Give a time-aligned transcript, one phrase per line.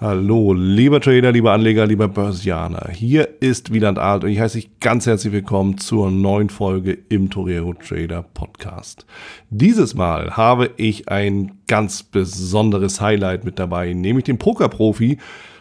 [0.00, 2.88] Hallo, lieber Trader, lieber Anleger, lieber Börsianer.
[2.92, 7.30] Hier ist Wieland Alt und ich heiße dich ganz herzlich willkommen zur neuen Folge im
[7.30, 9.06] Torero Trader Podcast.
[9.50, 15.18] Dieses Mal habe ich ein ganz besonderes Highlight mit dabei, nämlich den Pokerprofi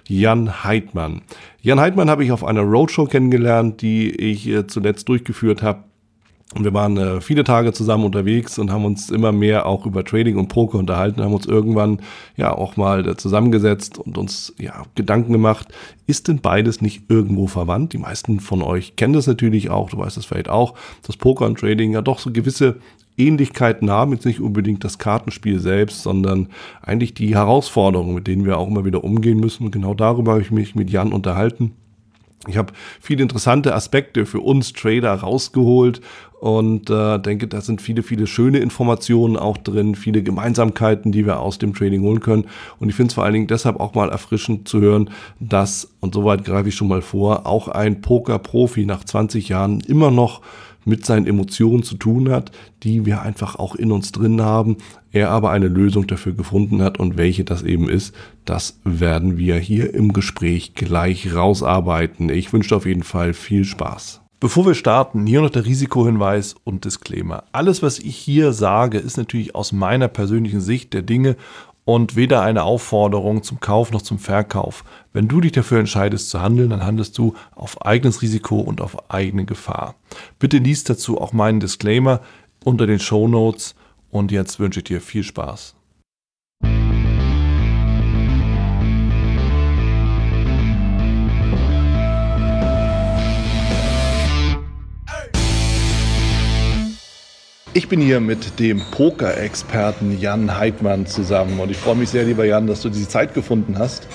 [0.07, 1.23] Jan Heidmann.
[1.61, 5.83] Jan Heidmann habe ich auf einer Roadshow kennengelernt, die ich äh, zuletzt durchgeführt habe
[6.55, 10.05] und wir waren äh, viele Tage zusammen unterwegs und haben uns immer mehr auch über
[10.05, 11.99] Trading und Poker unterhalten, haben uns irgendwann
[12.37, 15.67] ja auch mal äh, zusammengesetzt und uns ja Gedanken gemacht,
[16.05, 17.91] ist denn beides nicht irgendwo verwandt?
[17.91, 20.75] Die meisten von euch kennen das natürlich auch, du weißt es vielleicht auch,
[21.05, 22.77] dass Poker und Trading ja doch so gewisse
[23.17, 26.47] Ähnlichkeiten haben, jetzt nicht unbedingt das Kartenspiel selbst, sondern
[26.81, 29.65] eigentlich die Herausforderungen, mit denen wir auch immer wieder umgehen müssen.
[29.65, 31.73] Und genau darüber habe ich mich mit Jan unterhalten.
[32.47, 36.01] Ich habe viele interessante Aspekte für uns Trader rausgeholt
[36.39, 41.39] und äh, denke, da sind viele, viele schöne Informationen auch drin, viele Gemeinsamkeiten, die wir
[41.39, 42.45] aus dem Trading holen können.
[42.79, 45.09] Und ich finde es vor allen Dingen deshalb auch mal erfrischend zu hören,
[45.39, 50.11] dass, und soweit greife ich schon mal vor, auch ein Poker-Profi nach 20 Jahren immer
[50.11, 50.41] noch
[50.85, 52.51] mit seinen Emotionen zu tun hat,
[52.83, 54.77] die wir einfach auch in uns drin haben.
[55.11, 59.57] Er aber eine Lösung dafür gefunden hat und welche das eben ist, das werden wir
[59.57, 62.29] hier im Gespräch gleich rausarbeiten.
[62.29, 64.21] Ich wünsche auf jeden Fall viel Spaß.
[64.39, 67.45] Bevor wir starten, hier noch der Risikohinweis und Disclaimer.
[67.53, 71.37] Alles, was ich hier sage, ist natürlich aus meiner persönlichen Sicht der Dinge
[71.85, 74.83] und weder eine Aufforderung zum Kauf noch zum Verkauf.
[75.11, 79.09] Wenn du dich dafür entscheidest zu handeln, dann handelst du auf eigenes Risiko und auf
[79.09, 79.95] eigene Gefahr.
[80.37, 82.21] Bitte liest dazu auch meinen Disclaimer
[82.63, 83.73] unter den Show Notes
[84.11, 85.76] und jetzt wünsche ich dir viel Spaß.
[97.77, 102.43] Ich bin hier mit dem Poker-Experten Jan Heidmann zusammen und ich freue mich sehr, lieber
[102.43, 104.07] Jan, dass du diese Zeit gefunden hast.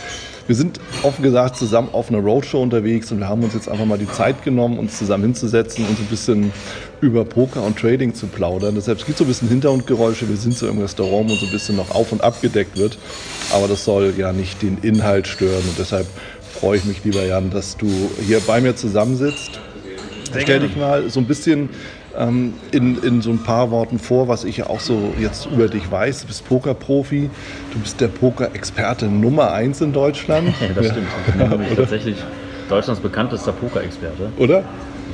[0.49, 3.85] Wir sind offen gesagt zusammen auf einer Roadshow unterwegs und wir haben uns jetzt einfach
[3.85, 6.53] mal die Zeit genommen, uns zusammen hinzusetzen und so ein bisschen
[7.01, 8.75] über Poker und Trading zu plaudern.
[8.75, 10.29] Deshalb gibt es so ein bisschen Hintergrundgeräusche.
[10.29, 12.99] Wir sind so im Restaurant, wo so ein bisschen noch auf und abgedeckt wird.
[13.55, 16.09] Aber das soll ja nicht den Inhalt stören und deshalb
[16.53, 17.87] freue ich mich, lieber Jan, dass du
[18.27, 19.61] hier bei mir zusammensitzt.
[20.37, 21.69] Stell dich mal so ein bisschen
[22.19, 25.69] ähm, in, in so ein paar Worten vor, was ich ja auch so jetzt über
[25.69, 26.23] dich weiß.
[26.23, 27.31] Du bist Pokerprofi,
[27.73, 30.55] du bist der Poker-Experte Nummer eins in Deutschland.
[30.75, 31.07] das stimmt.
[31.27, 32.17] Ich bin ja, tatsächlich
[32.69, 34.31] Deutschlands bekanntester Poker-Experte.
[34.39, 34.65] Oder?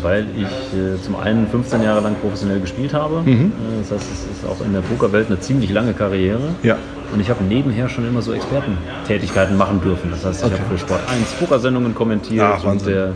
[0.03, 3.23] Weil ich äh, zum einen 15 Jahre lang professionell gespielt habe.
[3.23, 3.47] Mhm.
[3.47, 6.55] Äh, das heißt, es ist auch in der Pokerwelt eine ziemlich lange Karriere.
[6.63, 6.77] Ja.
[7.13, 10.11] Und ich habe nebenher schon immer so Expertentätigkeiten machen dürfen.
[10.11, 10.61] Das heißt, ich okay.
[10.61, 13.13] habe für Sport 1 Pokersendungen kommentiert Ach, und der,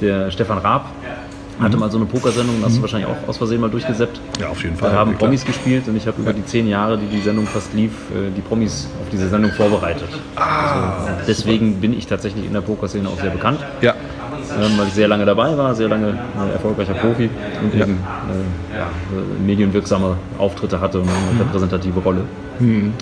[0.00, 0.86] der Stefan Raab
[1.60, 2.82] hatte mal so eine Pokersendung, hast du mhm.
[2.82, 4.20] wahrscheinlich auch aus Versehen mal durchgesetzt.
[4.40, 4.90] Ja, auf jeden Fall.
[4.90, 7.46] Da haben ja, Promis gespielt und ich habe über die zehn Jahre, die die Sendung
[7.46, 10.08] fast lief, äh, die Promis auf diese Sendung vorbereitet.
[10.36, 11.80] Ah, also deswegen super.
[11.80, 13.60] bin ich tatsächlich in der Pokerszene auch sehr bekannt.
[13.80, 13.94] Ja.
[14.56, 17.28] Ähm, weil ich sehr lange dabei war, sehr lange äh, erfolgreicher Profi
[17.62, 17.84] und ja.
[17.84, 18.90] eben äh, ja,
[19.44, 21.40] medienwirksame Auftritte hatte und eine mhm.
[21.40, 22.22] repräsentative Rolle.
[22.58, 22.94] Mhm.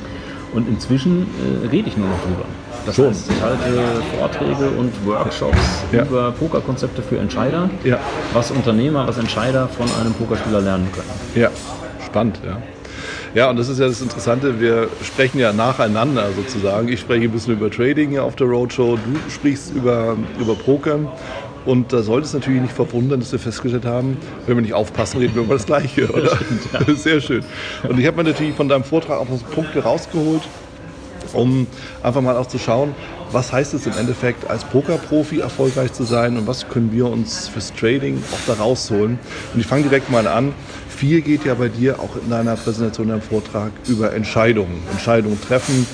[0.53, 1.27] Und inzwischen
[1.62, 2.45] äh, rede ich nur noch drüber.
[2.84, 3.09] Das Schon.
[3.09, 6.03] heißt, ich halte Vorträge und Workshops ja.
[6.03, 7.98] über Pokerkonzepte für Entscheider, ja.
[8.32, 11.09] was Unternehmer, was Entscheider von einem Pokerspieler lernen können.
[11.34, 11.50] Ja,
[12.04, 12.59] spannend, ja.
[13.34, 16.88] Ja, und das ist ja das Interessante, wir sprechen ja nacheinander sozusagen.
[16.88, 21.00] Ich spreche ein bisschen über Trading hier auf der Roadshow, du sprichst über, über Poker.
[21.66, 24.16] Und da sollte es natürlich nicht verwundern, dass wir festgestellt haben,
[24.47, 26.38] wenn wir nicht aufpassen, reden wir über das Gleiche, oder?
[26.97, 27.44] Sehr schön.
[27.86, 30.42] Und ich habe mir natürlich von deinem Vortrag auch noch Punkte rausgeholt,
[31.34, 31.66] um
[32.03, 32.94] einfach mal auch zu schauen,
[33.32, 37.48] was heißt es im Endeffekt als Pokerprofi erfolgreich zu sein und was können wir uns
[37.48, 39.19] fürs Trading auch da rausholen.
[39.53, 40.54] Und ich fange direkt mal an.
[40.88, 44.82] Viel geht ja bei dir auch in deiner Präsentation, deinem Vortrag über Entscheidungen.
[44.92, 45.86] Entscheidungen treffen,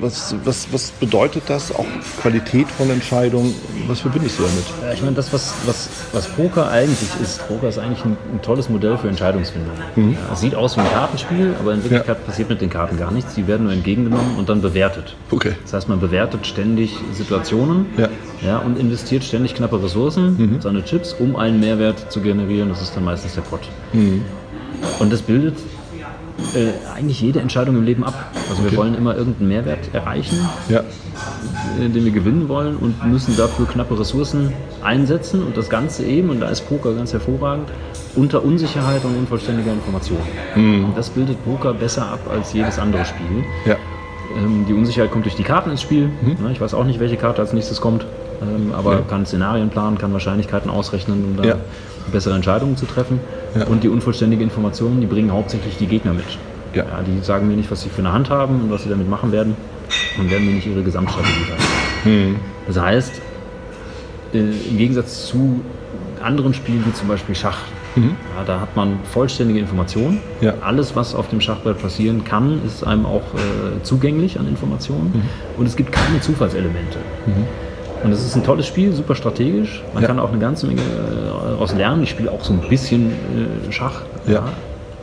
[0.00, 1.74] was, was, was bedeutet das?
[1.74, 1.86] Auch
[2.20, 3.54] Qualität von Entscheidungen?
[3.86, 4.64] Was verbindest du damit?
[4.82, 8.42] Ja, ich meine, das, was, was, was Poker eigentlich ist, Poker ist eigentlich ein, ein
[8.42, 9.72] tolles Modell für Entscheidungsfindung.
[9.94, 10.12] Mhm.
[10.12, 12.24] Ja, es sieht aus wie ein Kartenspiel, aber in Wirklichkeit ja.
[12.24, 13.34] passiert mit den Karten gar nichts.
[13.34, 15.16] Die werden nur entgegengenommen und dann bewertet.
[15.30, 15.54] Okay.
[15.62, 18.08] Das heißt, man bewertet ständig Situationen ja.
[18.44, 20.60] Ja, und investiert ständig knappe Ressourcen, mhm.
[20.60, 22.68] seine Chips, um einen Mehrwert zu generieren.
[22.68, 23.60] Das ist dann meistens der Pot.
[23.92, 24.22] Mhm.
[24.98, 25.56] Und das bildet
[26.54, 28.32] äh, eigentlich jede Entscheidung im Leben ab.
[28.48, 28.72] Also okay.
[28.72, 30.38] wir wollen immer irgendeinen Mehrwert erreichen,
[30.68, 30.80] ja.
[30.80, 34.52] Äh, den wir gewinnen wollen und müssen dafür knappe Ressourcen
[34.82, 37.68] einsetzen und das Ganze eben, und da ist Poker ganz hervorragend,
[38.14, 40.20] unter Unsicherheit und unvollständiger Information.
[40.54, 40.92] Mhm.
[40.94, 43.44] Das bildet Poker besser ab als jedes andere Spiel.
[43.64, 43.76] Ja.
[44.36, 46.10] Ähm, die Unsicherheit kommt durch die Karten ins Spiel.
[46.22, 46.50] Mhm.
[46.52, 48.06] Ich weiß auch nicht, welche Karte als nächstes kommt,
[48.42, 49.00] ähm, aber ja.
[49.08, 51.56] kann Szenarien planen, kann Wahrscheinlichkeiten ausrechnen, um da ja.
[52.10, 53.20] Bessere Entscheidungen zu treffen.
[53.54, 53.66] Ja.
[53.66, 56.24] Und die unvollständige Information, die bringen hauptsächlich die Gegner mit.
[56.74, 56.84] Ja.
[56.84, 57.02] ja.
[57.02, 59.32] die sagen mir nicht, was sie für eine Hand haben und was sie damit machen
[59.32, 59.56] werden.
[60.18, 62.36] und werden mir nicht ihre Gesamtstrategie weitergeben.
[62.66, 63.20] Das heißt,
[64.34, 65.60] äh, im Gegensatz zu
[66.22, 67.58] anderen Spielen wie zum Beispiel Schach,
[68.36, 70.20] ja, da hat man vollständige Informationen.
[70.42, 70.54] Ja.
[70.60, 75.12] Alles, was auf dem Schachbrett passieren kann, ist einem auch äh, zugänglich an Informationen.
[75.56, 76.98] Und es gibt keine Zufallselemente.
[78.04, 79.82] Und es ist ein tolles Spiel, super strategisch.
[79.94, 80.08] Man Ja.
[80.08, 82.02] kann auch eine ganze Menge äh, daraus lernen.
[82.02, 83.10] Ich spiele auch so ein bisschen
[83.68, 84.02] äh, Schach.
[84.26, 84.44] Ja.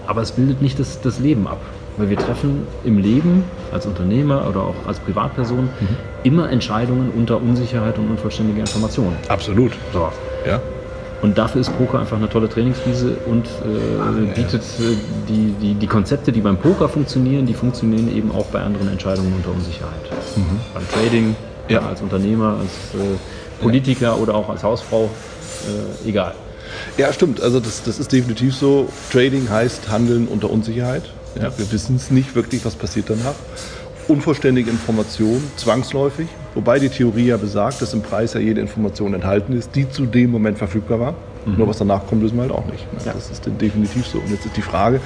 [0.07, 1.59] Aber es bildet nicht das, das Leben ab.
[1.97, 5.87] Weil wir treffen im Leben als Unternehmer oder auch als Privatperson Mhm.
[6.23, 9.13] immer Entscheidungen unter Unsicherheit und unvollständiger Information.
[9.27, 9.73] Absolut.
[9.93, 10.07] So.
[10.47, 10.59] Ja.
[11.21, 14.95] Und dafür ist Poker einfach eine tolle Trainingswiese und äh, bietet äh,
[15.29, 19.31] die, die, die Konzepte, die beim Poker funktionieren, die funktionieren eben auch bei anderen Entscheidungen
[19.37, 19.93] unter Unsicherheit.
[20.73, 21.35] Beim Trading, Mhm.
[21.69, 21.81] Ja.
[21.81, 21.87] ja.
[21.87, 23.17] als Unternehmer, als äh,
[23.61, 25.09] Politiker oder auch als Hausfrau,
[26.05, 26.33] äh, egal.
[26.97, 27.41] Ja, stimmt.
[27.41, 28.89] Also das, das ist definitiv so.
[29.11, 31.03] Trading heißt Handeln unter Unsicherheit.
[31.35, 33.33] Ja, wir wissen es nicht wirklich, was passiert danach.
[34.07, 36.27] Unvollständige Information, zwangsläufig.
[36.53, 40.05] Wobei die Theorie ja besagt, dass im Preis ja jede Information enthalten ist, die zu
[40.05, 41.15] dem Moment verfügbar war.
[41.45, 42.85] Nur was danach kommt, wissen wir halt auch nicht.
[43.05, 43.13] Ja.
[43.13, 44.19] Das ist definitiv so.
[44.19, 45.01] Und jetzt ist die Frage,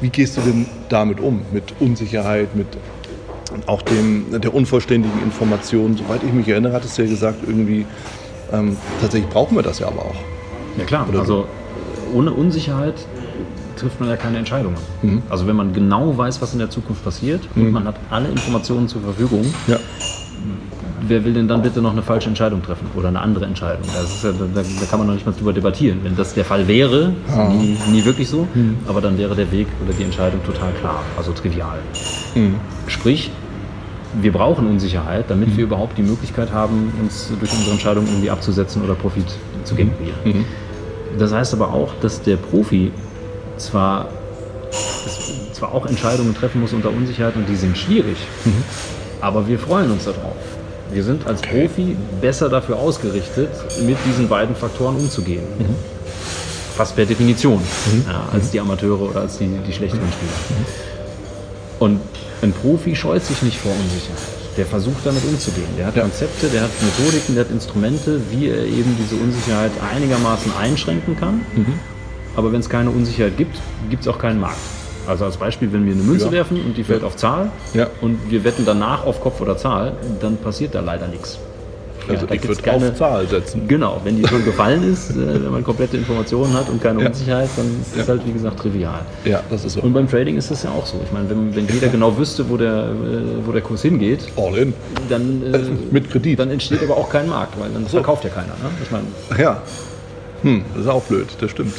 [0.00, 1.42] wie gehst du denn damit um?
[1.52, 2.66] Mit Unsicherheit, mit
[3.66, 5.96] auch dem, der unvollständigen Information.
[5.96, 7.86] Soweit ich mich erinnere, hattest du ja gesagt, irgendwie,
[8.52, 10.16] ähm, tatsächlich brauchen wir das ja aber auch.
[10.78, 11.46] Ja klar, Oder also
[12.14, 12.94] ohne Unsicherheit
[13.76, 14.76] trifft man ja keine Entscheidungen.
[15.02, 15.22] Mhm.
[15.28, 18.88] Also wenn man genau weiß, was in der Zukunft passiert und man hat alle Informationen
[18.88, 19.76] zur Verfügung, Ja.
[21.06, 23.82] wer will denn dann bitte noch eine falsche Entscheidung treffen oder eine andere Entscheidung?
[23.94, 26.00] Ja, da, da kann man noch nicht mal drüber debattieren.
[26.02, 28.48] Wenn das der Fall wäre, ist nie, nie wirklich so,
[28.88, 31.78] aber dann wäre der Weg oder die Entscheidung total klar, also trivial.
[32.88, 33.30] Sprich,
[34.14, 38.82] wir brauchen Unsicherheit, damit wir überhaupt die Möglichkeit haben, uns durch unsere Entscheidung irgendwie abzusetzen
[38.82, 39.26] oder Profit
[39.64, 40.44] zu generieren.
[41.18, 42.90] Das heißt aber auch, dass der Profi
[43.56, 44.08] zwar,
[45.52, 48.16] zwar auch Entscheidungen treffen muss unter Unsicherheit und die sind schwierig,
[49.20, 50.36] aber wir freuen uns darauf.
[50.90, 53.50] Wir sind als Profi besser dafür ausgerichtet,
[53.86, 55.42] mit diesen beiden Faktoren umzugehen.
[56.76, 57.60] Fast per Definition,
[58.06, 60.66] ja, als die Amateure oder als die, die schlechteren Spieler.
[61.78, 62.00] Und
[62.42, 64.18] ein Profi scheut sich nicht vor Unsicherheit.
[64.56, 65.68] Der versucht damit umzugehen.
[65.78, 66.02] Der hat Ja.
[66.02, 71.44] Konzepte, der hat Methodiken, der hat Instrumente, wie er eben diese Unsicherheit einigermaßen einschränken kann.
[72.34, 73.56] Aber wenn es keine Unsicherheit gibt,
[73.90, 74.58] gibt es auch keinen Markt.
[75.06, 76.32] Also als Beispiel, wenn wir eine Münze Ja.
[76.32, 77.06] werfen und die fällt Ja.
[77.06, 77.50] auf Zahl
[78.00, 81.38] und wir wetten danach auf Kopf oder Zahl, dann passiert da leider nichts.
[82.08, 83.68] Also ich würde auf Zahl setzen.
[83.68, 87.08] Genau, wenn die schon gefallen ist, äh, wenn man komplette Informationen hat und keine Ja.
[87.08, 88.08] Unsicherheit, dann ist es Ja.
[88.08, 89.00] halt wie gesagt trivial.
[89.24, 89.80] Ja, das ist so.
[89.80, 91.00] Und beim Trading ist das ja auch so.
[91.04, 94.56] Ich meine, wenn, wenn jeder genau wüsste, wo der, äh, wo der Kurs hingeht, All
[94.56, 94.74] in.
[95.08, 95.58] dann, äh,
[95.90, 96.38] Mit Kredit.
[96.38, 98.48] dann entsteht aber auch kein Markt, weil dann verkauft ja keiner.
[98.48, 98.70] Ne?
[98.82, 99.04] Ich meine,
[99.42, 99.62] ja.
[100.42, 101.74] Hm, das ist auch blöd, das stimmt.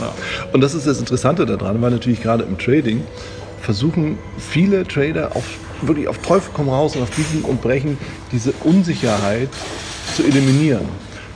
[0.51, 3.03] Und das ist das Interessante daran, weil natürlich gerade im Trading
[3.61, 5.45] versuchen viele Trader auf,
[5.81, 7.97] wirklich auf Teufel komm raus und auf Biegen und Brechen
[8.33, 9.47] diese Unsicherheit
[10.15, 10.85] zu eliminieren.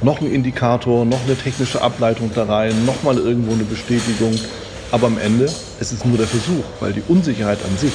[0.02, 4.34] Noch ein Indikator, noch eine technische Ableitung da rein, noch mal irgendwo eine Bestätigung.
[4.92, 7.94] Aber am Ende ist es nur der Versuch, weil die Unsicherheit an sich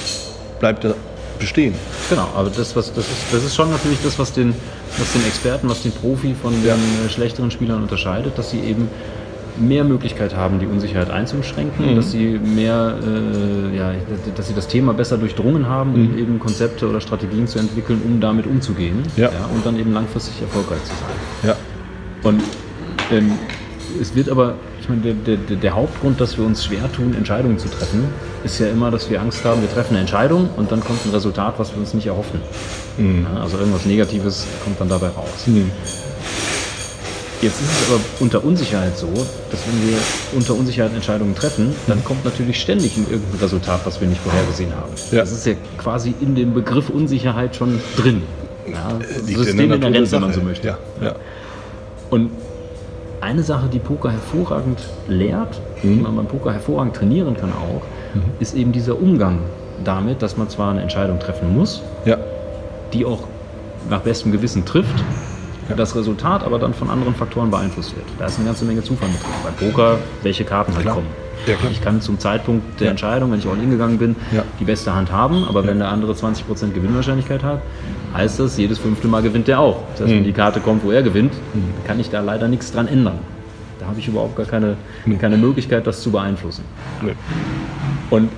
[0.59, 0.95] bleibt ja
[1.39, 1.75] bestehen.
[2.11, 4.53] genau, aber das, was, das, ist, das ist schon natürlich das, was den,
[4.99, 6.75] was den Experten, was den Profi von den Ja.
[6.75, 8.89] äh, schlechteren Spielern unterscheidet, dass sie eben
[9.61, 13.93] mehr Möglichkeit haben, die Unsicherheit einzuschränken, dass sie mehr, äh, ja,
[14.37, 18.21] dass sie das Thema besser durchdrungen haben, um eben Konzepte oder Strategien zu entwickeln, um
[18.21, 19.29] damit umzugehen Ja.
[19.55, 21.51] und dann eben langfristig erfolgreich zu sein.
[21.51, 21.57] Ja.
[22.29, 22.43] Und
[23.13, 23.33] ähm,
[24.01, 27.59] es wird aber, ich meine, der, der, der Hauptgrund, dass wir uns schwer tun, Entscheidungen
[27.59, 28.05] zu treffen,
[28.45, 31.11] ist ja immer, dass wir Angst haben, wir treffen eine Entscheidung und dann kommt ein
[31.11, 32.41] Resultat, was wir uns nicht erhoffen.
[32.99, 35.47] Ja, also irgendwas Negatives kommt dann dabei raus.
[37.41, 39.97] Jetzt ist es aber unter Unsicherheit so, dass wenn wir
[40.35, 44.75] unter Unsicherheit Entscheidungen treffen, dann kommt natürlich ständig ein irgendein Resultat, was wir nicht vorhergesehen
[44.75, 44.91] haben.
[45.13, 45.19] Ja.
[45.21, 48.23] Das ist ja quasi in dem Begriff Unsicherheit schon drin.
[48.67, 50.67] Ja, Liegt in der Systeminhärent, wenn man so möchte.
[50.69, 51.15] Ja, ja.
[52.11, 52.31] Und
[53.21, 55.95] eine Sache, die Poker hervorragend lehrt, Mhm.
[55.97, 57.83] die man beim Poker hervorragend trainieren kann auch,
[58.41, 59.39] ist eben dieser Umgang
[59.85, 62.17] damit, dass man zwar eine Entscheidung treffen muss, ja.
[62.93, 63.21] die auch
[63.89, 65.05] nach bestem Gewissen trifft.
[65.77, 68.07] Das Resultat aber dann von anderen Faktoren beeinflusst wird.
[68.19, 69.31] Da ist eine ganze Menge Zufall mit drin.
[69.45, 71.07] Beim Poker, welche Karten halt kommen.
[71.47, 71.55] Ja.
[71.71, 72.91] Ich kann zum Zeitpunkt der Ja.
[72.91, 74.43] Entscheidung, wenn ich all in gegangen bin, Ja.
[74.59, 77.61] die beste Hand haben, aber wenn der andere 20% Gewinnwahrscheinlichkeit hat,
[78.15, 79.83] heißt das, jedes fünfte Mal gewinnt der auch.
[79.93, 80.25] Das heißt, wenn Mhm.
[80.25, 81.33] die Karte kommt, wo er gewinnt,
[81.87, 83.19] kann ich da leider nichts dran ändern.
[83.79, 84.77] Da habe ich überhaupt gar keine,
[85.21, 86.65] keine Möglichkeit, das zu beeinflussen.
[87.03, 87.13] Nee.
[88.11, 88.31] Und,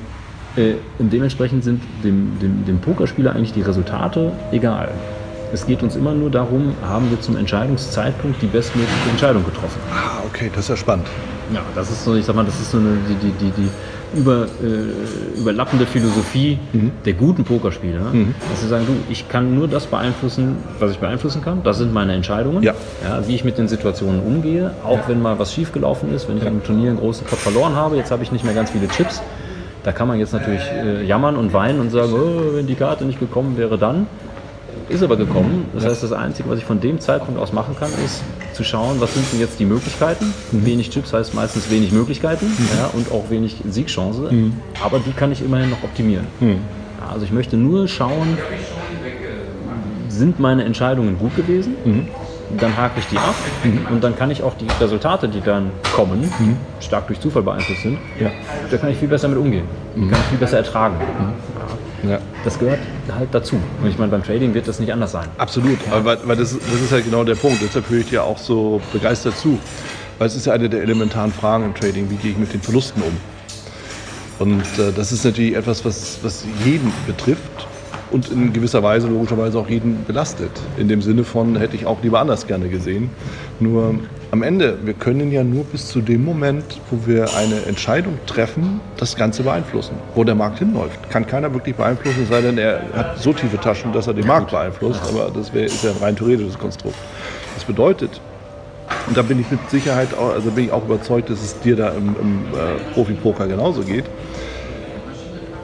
[0.57, 4.91] äh, und dementsprechend sind dem, dem, dem Pokerspieler eigentlich die Resultate egal.
[5.52, 9.80] Es geht uns immer nur darum, haben wir zum Entscheidungszeitpunkt die bestmögliche Entscheidung getroffen.
[9.92, 11.07] Ah, okay, das ist ja spannend.
[11.52, 13.69] Ja, das ist so, ich sag mal, das ist so eine, die, die, die,
[14.14, 16.92] über, äh, überlappende Philosophie mhm.
[17.04, 18.12] der guten Pokerspieler.
[18.12, 18.35] Mhm.
[18.49, 21.62] Dass sie sagen, du, ich kann nur das beeinflussen, was ich beeinflussen kann.
[21.62, 22.62] Das sind meine Entscheidungen.
[22.62, 22.75] Ja.
[23.02, 24.73] ja wie ich mit den Situationen umgehe.
[24.85, 25.09] Auch ja.
[25.09, 26.49] wenn mal was schiefgelaufen ist, wenn ich ja.
[26.49, 29.21] einem Turnier einen großen Kopf verloren habe, jetzt habe ich nicht mehr ganz viele Chips.
[29.83, 33.04] Da kann man jetzt natürlich äh, jammern und weinen und sagen, oh, wenn die Karte
[33.04, 34.07] nicht gekommen wäre, dann.
[34.90, 35.66] Ist aber gekommen.
[35.73, 38.23] Das heißt, das Einzige, was ich von dem Zeitpunkt aus machen kann, ist
[38.54, 40.35] zu schauen, was sind denn jetzt die Möglichkeiten.
[40.50, 40.66] Mhm.
[40.66, 42.68] Wenig Chips heißt meistens wenig Möglichkeiten mhm.
[42.76, 44.23] ja, und auch wenig Siegchance.
[44.23, 44.54] Mhm.
[44.85, 46.26] Aber die kann ich immerhin noch optimieren.
[46.40, 46.59] Mhm.
[47.00, 48.37] Ja, also ich möchte nur schauen,
[50.09, 51.76] sind meine Entscheidungen gut gewesen?
[51.85, 52.09] Mhm.
[52.59, 53.87] Dann hake ich die ab mhm.
[53.94, 56.28] und dann kann ich auch die Resultate, die dann kommen,
[56.80, 58.28] stark durch Zufall beeinflusst sind, ja.
[58.68, 59.66] da kann ich viel besser mit umgehen.
[59.94, 60.97] Kann ich viel besser ertragen.
[60.99, 61.32] Ja.
[62.45, 62.78] Das gehört
[63.14, 63.57] halt dazu.
[63.83, 65.26] Und ich meine, beim Trading wird das nicht anders sein.
[65.38, 66.04] Absolut, ja.
[66.04, 67.61] weil, weil das, das, ist halt genau der Punkt.
[67.62, 69.59] Deshalb höre ich dir auch so begeistert zu.
[70.19, 72.61] Weil es ist ja eine der elementaren Fragen im Trading, wie gehe ich mit den
[72.61, 73.16] Verlusten um?
[74.38, 77.69] Und äh, das ist natürlich etwas, was, was jeden betrifft
[78.11, 80.50] und in gewisser Weise logischerweise auch jeden belastet.
[80.76, 83.11] In dem Sinne von, hätte ich auch lieber anders gerne gesehen.
[83.61, 83.95] Nur
[84.33, 88.81] am Ende, wir können ja nur bis zu dem Moment, wo wir eine Entscheidung treffen,
[88.97, 89.97] das Ganze beeinflussen.
[90.15, 93.93] Wo der Markt hinläuft, kann keiner wirklich beeinflussen, sei denn er hat so tiefe Taschen,
[93.93, 95.01] dass er den Markt beeinflusst.
[95.09, 96.97] Aber das wär, ist ja ein rein theoretisches Konstrukt.
[97.57, 98.21] Das bedeutet,
[99.09, 101.75] und da bin ich mit Sicherheit, auch, also bin ich auch überzeugt, dass es dir
[101.75, 104.05] da im, im äh, Profi-Poker genauso geht.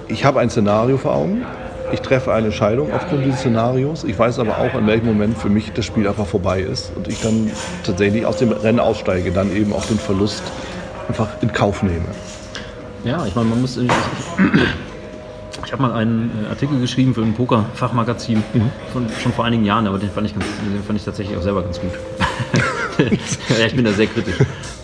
[0.09, 1.45] Ich habe ein Szenario vor Augen,
[1.93, 4.05] ich treffe eine Entscheidung aufgrund dieses Szenarios.
[4.05, 7.09] Ich weiß aber auch, in welchem Moment für mich das Spiel einfach vorbei ist und
[7.09, 7.50] ich dann
[7.85, 10.43] tatsächlich aus dem Rennen aussteige, dann eben auch den Verlust
[11.09, 12.07] einfach in Kauf nehme.
[13.05, 13.76] Ja, ich meine, man muss.
[13.76, 13.90] Ich,
[15.64, 18.71] ich habe mal einen äh, Artikel geschrieben für ein Poker-Fachmagazin mhm.
[19.23, 21.62] schon vor einigen Jahren, aber den fand ich, ganz, den fand ich tatsächlich auch selber
[21.62, 21.93] ganz gut.
[22.99, 24.37] Ja, ich bin da sehr kritisch.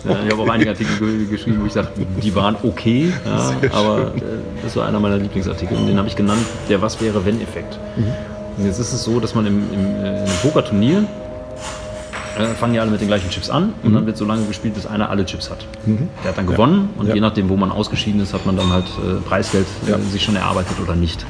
[0.03, 1.89] Ja, ich habe auch einige Artikel geschrieben, wo ich sage,
[2.21, 4.19] die waren okay, ja, aber äh,
[4.61, 5.77] das war einer meiner Lieblingsartikel.
[5.77, 7.79] Und den habe ich genannt, der Was wäre wenn Effekt.
[7.95, 8.13] Mhm.
[8.57, 11.07] Und jetzt ist es so, dass man im, im, äh, einem Pokerturnier
[12.37, 13.95] äh, fangen ja alle mit den gleichen Chips an und mhm.
[13.95, 15.65] dann wird so lange gespielt, bis einer alle Chips hat.
[15.85, 16.09] Mhm.
[16.23, 18.85] Der hat dann gewonnen und je nachdem, wo man ausgeschieden ist, hat man dann halt
[18.85, 21.25] äh, Preisgeld äh, sich schon erarbeitet oder nicht.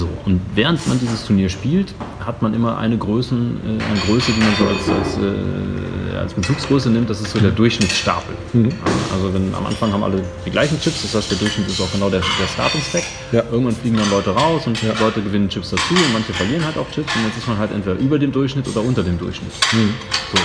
[0.00, 1.92] So, und während man dieses Turnier spielt,
[2.24, 6.32] hat man immer eine, Größen, äh, eine Größe, die man so als, als, äh, als
[6.32, 8.34] Bezugsgröße nimmt, das ist so der Durchschnittsstapel.
[8.54, 8.72] Mhm.
[9.12, 11.92] Also wenn am Anfang haben alle die gleichen Chips, das heißt der Durchschnitt ist auch
[11.92, 13.02] genau der, der Starting-Stack.
[13.32, 13.42] Ja.
[13.52, 14.94] Irgendwann fliegen dann Leute raus und ja.
[14.98, 17.70] Leute gewinnen Chips dazu und manche verlieren halt auch Chips und jetzt ist man halt
[17.70, 19.52] entweder über dem Durchschnitt oder unter dem Durchschnitt.
[19.72, 19.92] Mhm.
[20.32, 20.38] So.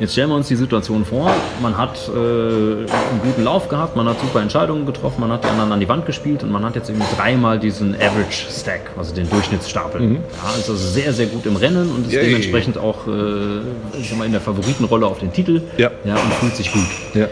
[0.00, 1.30] Jetzt stellen wir uns die Situation vor,
[1.62, 5.48] man hat äh, einen guten Lauf gehabt, man hat super Entscheidungen getroffen, man hat die
[5.48, 9.14] anderen an die Wand gespielt und man hat jetzt eben dreimal diesen Average Stack, also
[9.14, 10.00] den Durchschnittsstapel.
[10.00, 10.14] Mhm.
[10.14, 12.26] Ja, ist also sehr, sehr gut im Rennen und ist Yay.
[12.26, 13.60] dementsprechend auch äh,
[14.00, 15.92] ich sag mal, in der Favoritenrolle auf den Titel ja.
[16.04, 16.82] Ja, und fühlt sich gut.
[17.14, 17.28] Ja.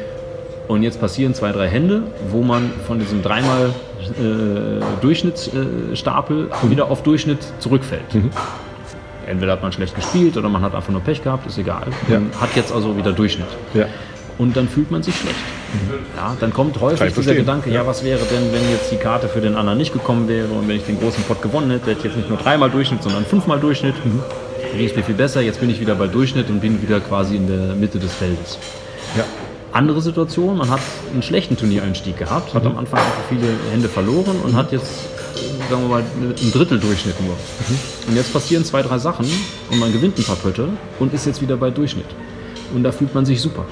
[0.69, 3.71] Und jetzt passieren zwei, drei Hände, wo man von diesem dreimal
[4.21, 6.71] äh, Durchschnittsstapel mhm.
[6.71, 8.14] wieder auf Durchschnitt zurückfällt.
[8.14, 8.31] Mhm.
[9.26, 11.86] Entweder hat man schlecht gespielt oder man hat einfach nur Pech gehabt, ist egal.
[12.08, 12.20] Ja.
[12.40, 13.48] hat jetzt also wieder Durchschnitt.
[13.74, 13.86] Ja.
[14.38, 15.36] Und dann fühlt man sich schlecht.
[15.72, 16.16] Mhm.
[16.16, 17.86] Ja, dann kommt häufig dieser Gedanke, ja.
[17.86, 20.76] was wäre denn, wenn jetzt die Karte für den anderen nicht gekommen wäre und wenn
[20.76, 23.60] ich den großen Pot gewonnen hätte, hätte ich jetzt nicht nur dreimal Durchschnitt, sondern fünfmal
[23.60, 23.94] Durchschnitt.
[24.04, 24.20] Mhm.
[24.76, 27.36] Ging es mir viel besser, jetzt bin ich wieder bei Durchschnitt und bin wieder quasi
[27.36, 28.58] in der Mitte des Feldes.
[29.16, 29.24] Ja.
[29.72, 30.80] Andere Situation, man hat
[31.12, 32.70] einen schlechten Turniereinstieg gehabt, hat mhm.
[32.70, 35.08] am Anfang einfach viele Hände verloren und hat jetzt
[35.70, 37.34] sagen wir mal, ein Drittel Durchschnitt nur.
[37.34, 38.08] Mhm.
[38.08, 39.26] Und jetzt passieren zwei, drei Sachen
[39.70, 40.68] und man gewinnt ein paar Pötte
[40.99, 42.06] und ist jetzt wieder bei Durchschnitt.
[42.75, 43.64] Und da fühlt man sich super.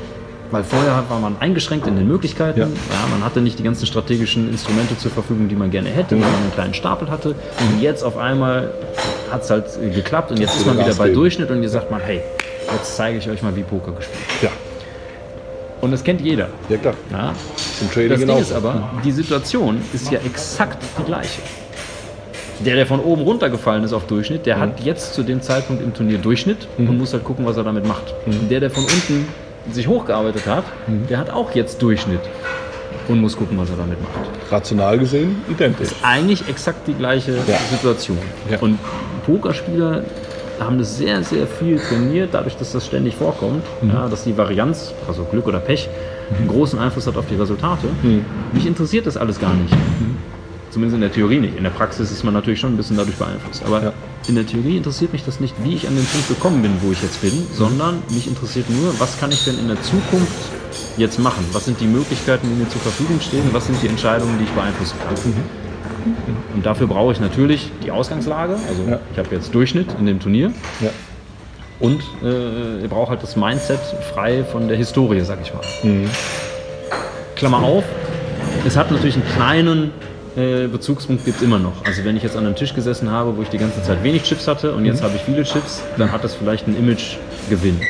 [0.51, 2.59] Weil vorher war man eingeschränkt in den Möglichkeiten.
[2.59, 2.67] Ja.
[2.67, 3.07] ja.
[3.11, 6.23] man hatte nicht die ganzen strategischen Instrumente zur Verfügung, die man gerne hätte, mhm.
[6.23, 7.31] weil man einen kleinen Stapel hatte.
[7.31, 8.73] Und jetzt auf einmal
[9.31, 12.01] hat es halt geklappt und jetzt ist man wieder bei Durchschnitt und jetzt sagt man,
[12.01, 12.21] hey,
[12.73, 14.53] jetzt zeige ich euch mal, wie Poker gespielt wird.
[14.53, 14.70] Ja.
[15.81, 16.49] Und das kennt jeder.
[16.69, 16.95] Ja, klar.
[17.11, 17.35] Ja.
[18.09, 21.41] das Ding ist aber, die Situation ist ja exakt die gleiche.
[22.65, 24.61] Der, der von oben runtergefallen ist auf Durchschnitt, der mhm.
[24.61, 26.91] hat jetzt zu dem Zeitpunkt im Turnier Durchschnitt mhm.
[26.91, 28.15] und muss halt gucken, was er damit macht.
[28.27, 28.51] Mhm.
[28.51, 29.27] Der, der von unten
[29.73, 31.07] sich hochgearbeitet hat, mhm.
[31.09, 32.21] der hat auch jetzt Durchschnitt
[33.09, 34.53] und muss gucken, was er damit macht.
[34.53, 35.89] Rational gesehen identisch.
[35.89, 37.59] Ist eigentlich exakt die gleiche ja.
[37.71, 38.19] Situation.
[38.51, 38.59] Ja.
[38.59, 38.79] Und
[39.25, 40.05] Pokerspieler
[40.61, 43.91] haben das sehr, sehr viel trainiert, dadurch, dass das ständig vorkommt, mhm.
[43.91, 45.89] ja, dass die Varianz, also Glück oder Pech,
[46.37, 47.87] einen großen Einfluss hat auf die Resultate.
[48.03, 48.25] Mhm.
[48.53, 49.73] Mich interessiert das alles gar nicht.
[49.73, 50.17] Mhm.
[50.71, 51.57] Zumindest in der Theorie nicht.
[51.57, 53.65] In der Praxis ist man natürlich schon ein bisschen dadurch beeinflusst.
[53.65, 53.93] Aber ja.
[54.29, 56.93] in der Theorie interessiert mich das nicht, wie ich an den Punkt gekommen bin, wo
[56.93, 60.39] ich jetzt bin, sondern mich interessiert nur, was kann ich denn in der Zukunft
[60.97, 61.45] jetzt machen?
[61.53, 63.43] Was sind die Möglichkeiten, die mir zur Verfügung stehen?
[63.51, 65.17] Was sind die Entscheidungen, die ich beeinflussen kann?
[66.05, 66.57] Mhm.
[66.57, 68.57] Und dafür brauche ich natürlich die Ausgangslage.
[68.69, 68.99] Also Ja.
[69.13, 70.53] ich habe jetzt Durchschnitt in dem Turnier.
[70.81, 70.91] Ja.
[71.79, 73.81] Und äh, ich brauche halt das Mindset
[74.13, 75.63] frei von der Historie, sag ich mal.
[77.37, 77.85] Klammer auf,
[78.67, 79.91] es hat natürlich einen kleinen
[80.37, 81.85] äh, Bezugspunkt gibt es immer noch.
[81.85, 84.23] Also wenn ich jetzt an einem Tisch gesessen habe, wo ich die ganze Zeit wenig
[84.25, 87.81] Chips hatte und jetzt habe ich viele Chips, dann hat das vielleicht einen Imagegewinn.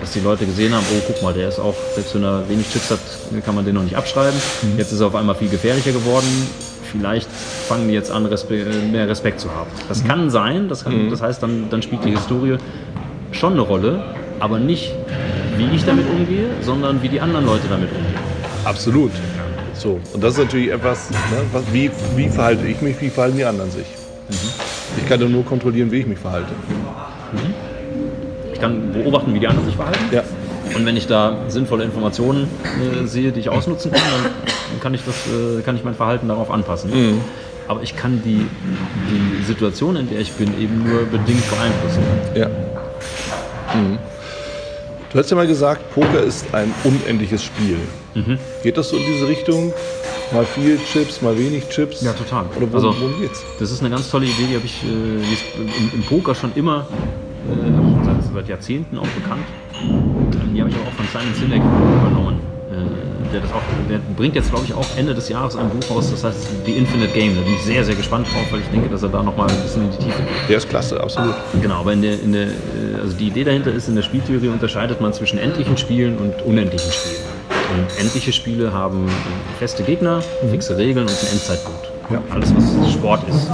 [0.00, 2.68] Dass die Leute gesehen haben, oh guck mal, der ist auch, selbst wenn er wenig
[2.72, 2.98] Chips hat,
[3.44, 4.38] kann man den noch nicht abschreiben.
[4.76, 6.26] Jetzt ist er auf einmal viel gefährlicher geworden.
[6.96, 9.70] Vielleicht fangen die jetzt an, Respe mehr Respekt zu haben.
[9.88, 12.56] Das kann sein, das, kann, das heißt, dann, dann spielt die Historie
[13.32, 14.04] schon eine Rolle,
[14.38, 14.92] aber nicht
[15.56, 18.14] wie ich damit umgehe, sondern wie die anderen Leute damit umgehen.
[18.64, 19.10] Absolut.
[19.74, 21.16] So, und das ist natürlich etwas, ne,
[21.52, 23.86] was, wie, wie verhalte ich mich, wie verhalten die anderen sich.
[24.96, 26.52] Ich kann nur kontrollieren, wie ich mich verhalte.
[28.52, 30.04] Ich kann beobachten, wie die anderen sich verhalten.
[30.12, 30.22] Ja.
[30.74, 32.48] Und wenn ich da sinnvolle Informationen
[33.02, 34.32] äh, sehe, die ich ausnutzen kann, dann
[34.80, 36.90] kann ich, das, äh, kann ich mein Verhalten darauf anpassen.
[37.66, 38.46] Aber ich kann die,
[39.10, 42.02] die Situation, in der ich bin, eben nur bedingt beeinflussen.
[42.34, 42.48] Ja.
[43.74, 43.98] Mhm.
[45.12, 47.78] Du hast ja mal gesagt, Poker ist ein unendliches Spiel.
[48.62, 49.72] Geht das so in diese Richtung?
[50.32, 52.02] Mal viel Chips, mal wenig Chips?
[52.02, 52.44] Ja, total.
[52.56, 53.42] Oder worum, Also- worum geht's?
[53.58, 56.86] Das ist eine ganz tolle Idee, die habe ich äh, im, im Poker schon immer
[57.48, 59.44] äh, seit, seit Jahrzehnten auch bekannt.
[60.54, 62.40] Die habe ich aber auch von Simon Sinek übernommen.
[62.70, 62.74] Äh,
[63.34, 66.10] der, das auch, der bringt jetzt, glaube ich, auch Ende des Jahres ein Buch raus,
[66.10, 67.34] das heißt The Infinite Game.
[67.36, 69.62] Da bin ich sehr, sehr gespannt drauf, weil ich denke, dass er da nochmal ein
[69.62, 70.48] bisschen in die Tiefe geht.
[70.48, 71.34] Der ist klasse, absolut.
[71.60, 74.48] Genau, aber in der, in der, äh, also die Idee dahinter ist, in der Spieltheorie
[74.48, 77.34] unterscheidet man zwischen endlichen Spielen und unendlichen Spielen.
[77.74, 79.06] Und endliche Spiele haben
[79.58, 81.90] feste Gegner, fixe Regeln und einen Endzeitpunkt.
[82.10, 82.22] Ja.
[82.30, 83.50] Alles, was Sport ist,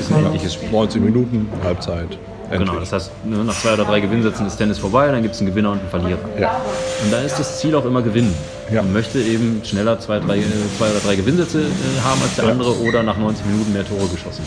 [0.00, 0.70] ist ein endliches Spiel.
[0.70, 2.18] 90 Minuten, Halbzeit.
[2.50, 2.90] Genau, endlich.
[2.90, 5.50] das heißt, ne, nach zwei oder drei Gewinnsätzen ist Tennis vorbei, dann gibt es einen
[5.50, 6.18] Gewinner und einen Verlierer.
[6.38, 6.60] Ja.
[7.04, 8.34] Und da ist das Ziel auch immer Gewinnen.
[8.72, 8.82] Ja.
[8.82, 10.42] Man möchte eben schneller zwei, drei, äh,
[10.78, 11.64] zwei oder drei Gewinnsätze äh,
[12.04, 12.50] haben als der Ja.
[12.52, 14.42] andere oder nach 90 Minuten mehr Tore geschossen.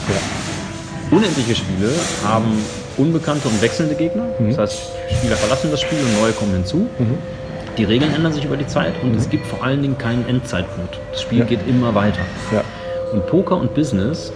[1.11, 1.89] Unendliche Spiele
[2.25, 2.45] haben
[2.97, 4.25] unbekannte und wechselnde Gegner.
[4.49, 4.79] Das heißt,
[5.17, 6.87] Spieler verlassen das Spiel und neue kommen hinzu.
[7.77, 10.99] Die Regeln ändern sich über die Zeit und es gibt vor allen Dingen keinen Endzeitpunkt.
[11.11, 12.21] Das Spiel geht immer weiter.
[13.13, 14.31] Und Poker und Business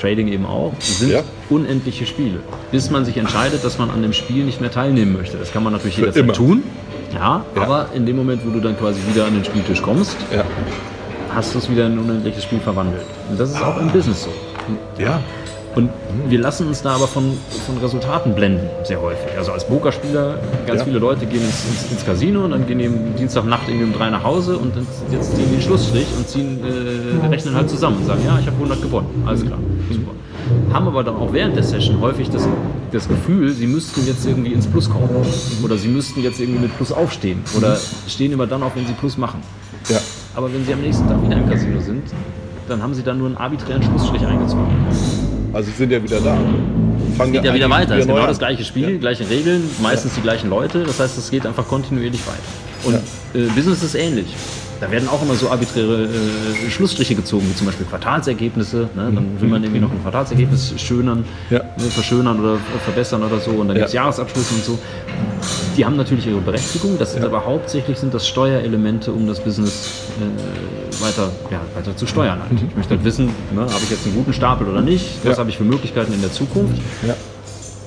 [0.00, 1.22] Trading eben auch sind Ja.
[1.50, 2.40] unendliche Spiele.
[2.70, 5.36] Bis man sich entscheidet, dass man an dem Spiel nicht mehr teilnehmen möchte.
[5.36, 6.32] Das kann man natürlich Für jederzeit immer.
[6.32, 6.62] tun.
[7.12, 7.62] Ja, Ja.
[7.62, 10.44] aber in dem Moment, wo du dann quasi wieder an den Spieltisch kommst, Ja.
[11.34, 13.04] hast du es wieder in ein unendliches Spiel verwandelt.
[13.30, 14.30] Und das ist auch im Business so.
[15.02, 15.20] Ja.
[15.78, 15.90] Und
[16.28, 19.28] wir lassen uns da aber von, von Resultaten blenden, sehr häufig.
[19.38, 20.34] Also als Pokerspieler,
[20.66, 20.84] ganz Ja.
[20.86, 23.92] viele Leute gehen ins, ins, ins Casino und dann gehen die am Dienstagnacht irgendwie um
[23.92, 27.70] drei nach Hause und dann, jetzt ziehen die einen Schlussstrich und ziehen, äh, rechnen halt
[27.70, 29.22] zusammen und sagen, ja, ich habe 100 gewonnen.
[29.24, 30.10] Alles klar, super.
[30.74, 32.48] Haben aber dann auch während der Session häufig das,
[32.90, 35.08] das Gefühl, sie müssten jetzt irgendwie ins Plus kommen.
[35.62, 37.44] Oder sie müssten jetzt irgendwie mit Plus aufstehen.
[37.56, 39.42] Oder stehen immer dann auf, wenn sie Plus machen.
[39.88, 39.98] Ja.
[40.34, 42.02] Aber wenn sie am nächsten Tag wieder im Casino sind,
[42.68, 44.66] dann haben sie dann nur einen arbiträren Schlussstrich eingezogen.
[45.52, 46.36] Also sie sind ja wieder da.
[47.16, 47.94] Fangen geht ja wieder weiter.
[47.94, 50.84] Es ist genau das gleiche Spiel, gleiche Regeln, meistens die gleichen Leute.
[50.84, 52.38] Das heißt, es geht einfach kontinuierlich weiter.
[52.84, 54.26] Und äh, Business ist ähnlich.
[54.80, 58.88] Da werden auch immer so arbiträre äh, Schlussstriche gezogen, wie zum Beispiel Quartalsergebnisse.
[58.94, 59.10] Ne?
[59.12, 61.58] Dann will man irgendwie noch ein Quartalsergebnis schönern, Ja.
[61.58, 63.50] ne, verschönern oder verbessern oder so.
[63.50, 63.82] Und dann Ja.
[63.82, 64.78] gibt es Jahresabschlüsse und so.
[65.76, 66.96] Die haben natürlich ihre Berechtigung.
[66.96, 72.06] Das sind aber hauptsächlich sind das Steuerelemente, um das Business äh, weiter, ja, weiter zu
[72.06, 72.38] steuern.
[72.40, 72.52] Halt.
[72.68, 75.06] Ich möchte halt wissen, ne, habe ich jetzt einen guten Stapel oder nicht?
[75.24, 75.38] Was Ja.
[75.40, 76.80] habe ich für Möglichkeiten in der Zukunft?
[77.06, 77.14] Ja.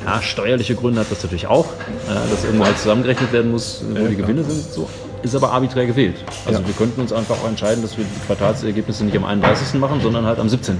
[0.06, 3.97] Ja, steuerliche Gründe hat das natürlich auch, äh, dass irgendwo halt zusammengerechnet werden muss, wo
[3.99, 4.15] Ja, die.
[4.15, 4.73] Gewinne sind.
[4.73, 4.89] So.
[5.23, 6.15] Ist aber arbiträr gewählt.
[6.45, 6.67] Also Ja.
[6.67, 9.79] wir könnten uns einfach auch entscheiden, dass wir die Quartalsergebnisse nicht am 31.
[9.79, 10.77] machen, sondern halt am 17.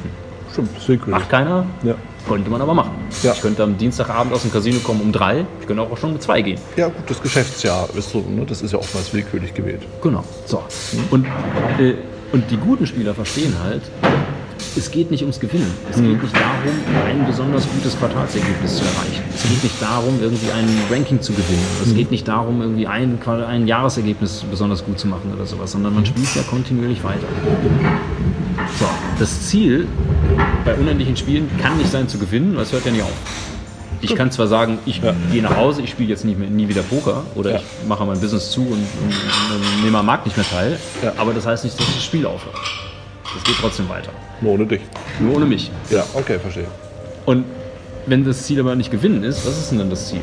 [0.51, 1.19] Stimmt, willkürlich.
[1.19, 1.95] Macht keiner, Ja.
[2.27, 2.91] könnte man aber machen.
[3.23, 3.32] Ja.
[3.34, 6.19] Ich könnte am Dienstagabend aus dem Casino kommen um drei, ich könnte auch schon um
[6.19, 6.60] zwei gehen.
[6.75, 8.45] ja, gut, das Geschäftsjahr ist so, ne?
[8.45, 9.84] das ist ja oftmals willkürlich gewählt.
[10.01, 10.23] Genau.
[10.45, 10.62] So.
[11.12, 11.25] Und,
[11.80, 11.93] äh,
[12.34, 13.84] und die guten Spieler verstehen halt,
[14.78, 15.71] es geht nicht ums Gewinnen.
[15.89, 19.24] Es geht nicht darum, ein besonders gutes Quartalsergebnis zu erreichen.
[19.36, 21.65] Es geht nicht darum, irgendwie ein Ranking zu gewinnen.
[21.84, 25.93] Es geht nicht darum, irgendwie ein, ein Jahresergebnis besonders gut zu machen oder sowas, sondern
[25.95, 27.28] man spielt ja kontinuierlich weiter.
[28.80, 28.86] So,
[29.19, 29.88] das Ziel
[30.65, 33.12] bei unendlichen Spielen kann nicht sein zu gewinnen, weil es hört ja nicht auf.
[34.04, 35.13] Ich kann zwar sagen, ich Ja.
[35.32, 37.58] gehe nach Hause, ich spiele jetzt nie, mehr, nie wieder Poker oder Ja.
[37.58, 38.82] ich mache mein Business zu und, und,
[39.13, 41.13] und nehme am Markt nicht mehr teil, Ja.
[41.17, 42.56] aber das heißt nicht, dass das Spiel aufhört.
[43.38, 44.12] Es geht trotzdem weiter.
[44.41, 44.82] Nur ohne dich.
[45.19, 45.71] Nur ohne mich.
[45.89, 46.67] Ja, okay, verstehe.
[47.25, 47.45] Und
[48.08, 50.21] wenn das Ziel aber nicht gewinnen ist, was ist denn dann das Ziel?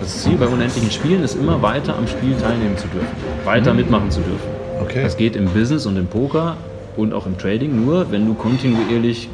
[0.00, 3.08] Das Ziel bei unendlichen Spielen ist immer weiter am Spiel teilnehmen zu dürfen,
[3.44, 4.48] weiter mitmachen zu dürfen.
[4.82, 5.02] Okay.
[5.02, 6.58] Das geht im Business und im Poker
[6.96, 9.30] und auch im Trading nur, wenn du kontinuierlich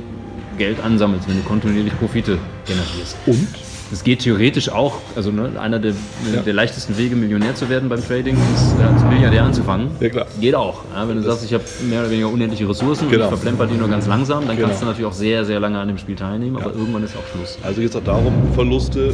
[0.58, 3.16] Geld ansammelst, wenn du kontinuierlich Profite generierst.
[3.26, 3.48] Und
[3.92, 5.92] es geht theoretisch auch, also ne, einer der,
[6.34, 6.40] ja.
[6.40, 9.90] der leichtesten Wege, Millionär zu werden beim Trading, ist äh, als Milliardär anzufangen.
[10.00, 10.26] Ja, klar.
[10.40, 10.80] Geht auch.
[10.94, 13.26] Ja, wenn du das sagst, ich habe mehr oder weniger unendliche Ressourcen genau.
[13.26, 14.68] und ich verplemper die nur ganz langsam, dann genau.
[14.68, 17.36] kannst du natürlich auch sehr, sehr lange an dem Spiel teilnehmen, aber irgendwann ist auch
[17.36, 17.58] Schluss.
[17.62, 19.12] Also geht es auch darum, Verluste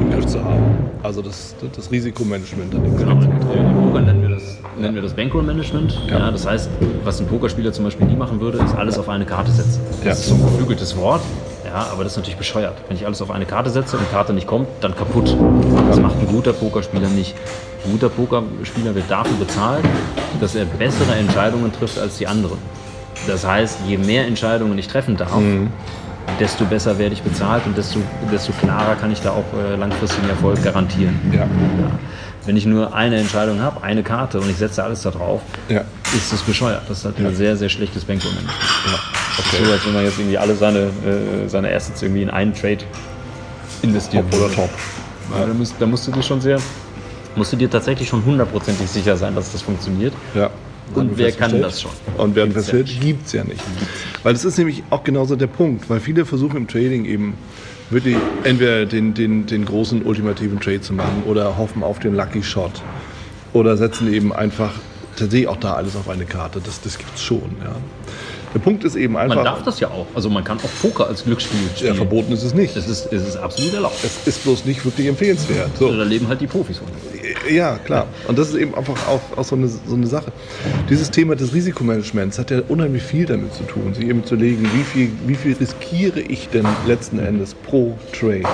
[0.00, 0.62] im Griff zu haben.
[1.02, 3.20] Also das, das Risikomanagement an dem genau.
[3.20, 6.00] Im Poker nennen wir das, nennen wir das Bankroll-Management.
[6.08, 6.30] Ja.
[6.30, 6.70] das heißt,
[7.04, 9.80] was ein Pokerspieler zum Beispiel nie machen würde, ist alles auf eine Karte setzen.
[10.02, 11.20] Das ist so ein geflügeltes Wort.
[11.74, 12.76] Ja, aber das ist natürlich bescheuert.
[12.86, 15.36] Wenn ich alles auf eine Karte setze und die Karte nicht kommt, dann kaputt.
[15.88, 17.34] Das macht ein guter Pokerspieler nicht.
[17.84, 19.84] Ein guter Pokerspieler wird dafür bezahlt,
[20.40, 22.58] dass er bessere Entscheidungen trifft als die anderen.
[23.26, 25.72] Das heißt, je mehr Entscheidungen ich treffen darf, mhm.
[26.38, 27.98] desto besser werde ich bezahlt und desto,
[28.30, 31.18] desto klarer kann ich da auch äh, langfristigen Erfolg garantieren.
[31.32, 31.40] Ja.
[31.40, 31.48] Ja.
[32.46, 35.82] Wenn ich nur eine Entscheidung habe, eine Karte und ich setze alles da drauf, ja.
[36.14, 36.82] ist das bescheuert.
[36.88, 39.00] Das ist halt ein sehr, sehr schlechtes Bankroll-Management.
[39.38, 39.64] Okay.
[39.64, 42.78] So, als wenn man jetzt irgendwie alle seine, äh, seine Assets irgendwie in einen Trade
[43.82, 44.70] investieren Top oder top.
[45.32, 45.46] Ja.
[45.46, 46.58] Da, musst, da musst du dir schon sehr,
[47.34, 50.12] musst du dir tatsächlich schon hundertprozentig sicher sein, dass das funktioniert.
[50.34, 50.50] Ja.
[50.94, 51.90] Und wer kann das schon?
[52.18, 53.60] Und wer feststellt, gibt es ja nicht.
[54.22, 57.34] Weil das ist nämlich auch genauso der Punkt, weil viele versuchen im Trading eben
[57.90, 62.42] wirklich entweder den, den, den großen ultimativen Trade zu machen oder hoffen auf den Lucky
[62.42, 62.82] Shot
[63.52, 64.72] oder setzen eben einfach
[65.16, 66.60] tatsächlich auch da alles auf eine Karte.
[66.64, 67.56] Das, das gibt es schon.
[67.62, 67.76] Ja.
[68.54, 69.36] Der Punkt ist eben einfach.
[69.36, 70.06] Man darf das ja auch.
[70.14, 71.92] Also man kann auch Poker als Glücksspiel spielen.
[71.92, 72.76] Ja, verboten ist es nicht.
[72.76, 73.96] Es ist, es ist absolut erlaubt.
[74.04, 75.76] Es ist bloß nicht wirklich empfehlenswert.
[75.76, 75.94] So.
[75.94, 76.86] Da leben halt die Profis von.
[77.50, 78.06] Ja, klar.
[78.28, 80.32] Und das ist eben einfach auch, auch so, eine, so eine Sache.
[80.88, 84.68] Dieses Thema des Risikomanagements hat ja unheimlich viel damit zu tun, sich eben zu legen,
[84.72, 88.44] wie viel, wie viel riskiere ich denn letzten Endes pro Trade.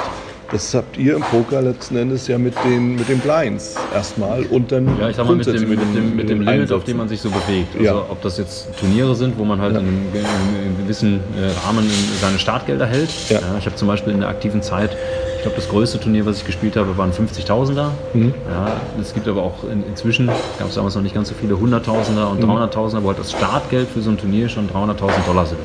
[0.52, 4.72] Das habt ihr im Poker letzten Endes ja mit den, mit den Blinds erstmal und
[4.72, 4.98] dann.
[4.98, 7.20] Ja, ich sag mal mit dem, mit dem, mit dem Limit, auf dem man sich
[7.20, 7.74] so bewegt.
[7.74, 7.94] Also ja.
[7.94, 9.80] ob das jetzt Turniere sind, wo man halt ja.
[9.80, 11.88] in, einem, in, einem, gewissen äh, Rahmen
[12.20, 13.10] seine Startgelder hält.
[13.28, 13.38] Ja.
[13.38, 14.96] ja ich habe zum Beispiel in der aktiven Zeit,
[15.36, 17.90] ich glaube, das größte Turnier, was ich gespielt habe, waren 50.000er.
[18.12, 18.34] Mhm.
[18.50, 20.26] Ja, es gibt aber auch in, inzwischen,
[20.58, 22.50] gab es damals noch nicht ganz so viele 100.000er und mhm.
[22.50, 25.60] 300.000er, wo halt das Startgeld für so ein Turnier schon 300.000 Dollar sind.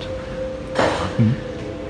[1.17, 1.35] Mhm.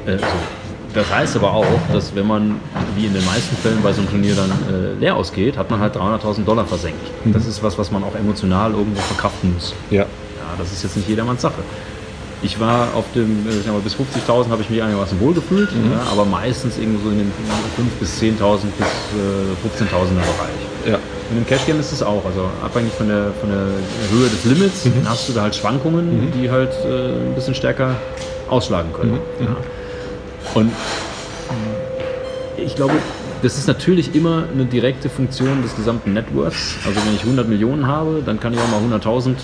[0.05, 0.64] Äh, so.
[0.95, 2.55] Das heißt aber auch, dass wenn man,
[2.95, 5.81] wie in den meisten Fällen bei so einem Turnier dann äh, leer ausgeht, hat man
[5.81, 7.01] halt 300.000 Dollar versenkt.
[7.25, 7.34] Mhm.
[7.34, 9.73] Das ist was, was man auch emotional irgendwo verkraften muss.
[9.91, 10.03] Ja.
[10.03, 10.08] Ja,
[10.58, 11.62] das ist jetzt nicht jedermanns Sache.
[12.41, 15.69] Ich war auf dem, äh, ich mal, bis 50.000 habe ich mich einigermaßen wohl gefühlt,
[15.73, 15.91] mhm.
[15.91, 17.31] ja, aber meistens irgendwo so in den
[17.77, 20.93] 5.000 bis 10.000 bis äh, 15.000er Bereich.
[20.93, 20.99] Ja.
[21.29, 23.65] Und im Cash Game ist es auch, also abhängig von der, von der
[24.12, 25.10] Höhe des Limits mhm.
[25.10, 26.31] hast du da halt Schwankungen, mhm.
[26.31, 27.95] die halt äh, ein bisschen stärker
[28.47, 29.13] ausschlagen können.
[29.13, 29.45] Mhm.
[29.45, 29.55] Ja.
[30.53, 30.71] Und
[32.58, 32.93] ich glaube,
[33.41, 36.75] das ist natürlich immer eine direkte Funktion des gesamten Networks.
[36.86, 39.36] Also wenn ich 100 Millionen habe, dann kann ich auch mal 100.000 äh,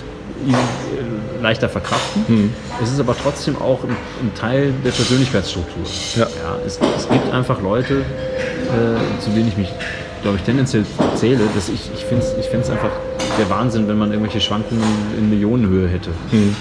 [1.41, 2.23] leichter verkraften.
[2.27, 2.53] Mhm.
[2.81, 5.83] Es ist aber trotzdem auch ein, ein Teil der Persönlichkeitsstruktur.
[6.15, 6.23] Ja.
[6.23, 9.69] Ja, es, es, gibt einfach Leute, äh, zu denen ich mich,
[10.21, 10.85] glaube ich, tendenziell
[11.15, 11.43] zähle.
[11.53, 12.91] Dass ich ich finde es ich einfach
[13.37, 14.83] der Wahnsinn, wenn man irgendwelche Schwankungen
[15.17, 16.09] in Millionenhöhe hätte.
[16.31, 16.55] Mhm.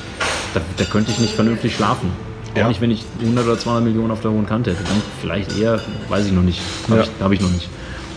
[0.55, 2.11] Da, da könnte ich nicht vernünftig schlafen.
[2.55, 2.65] Ja.
[2.65, 4.83] Auch nicht, wenn ich 100 oder 200 Millionen auf der hohen Kante hätte.
[4.85, 6.61] Dann vielleicht eher, weiß ich noch nicht.
[6.89, 7.07] Habe ja.
[7.07, 7.69] ich, hab ich, noch nicht.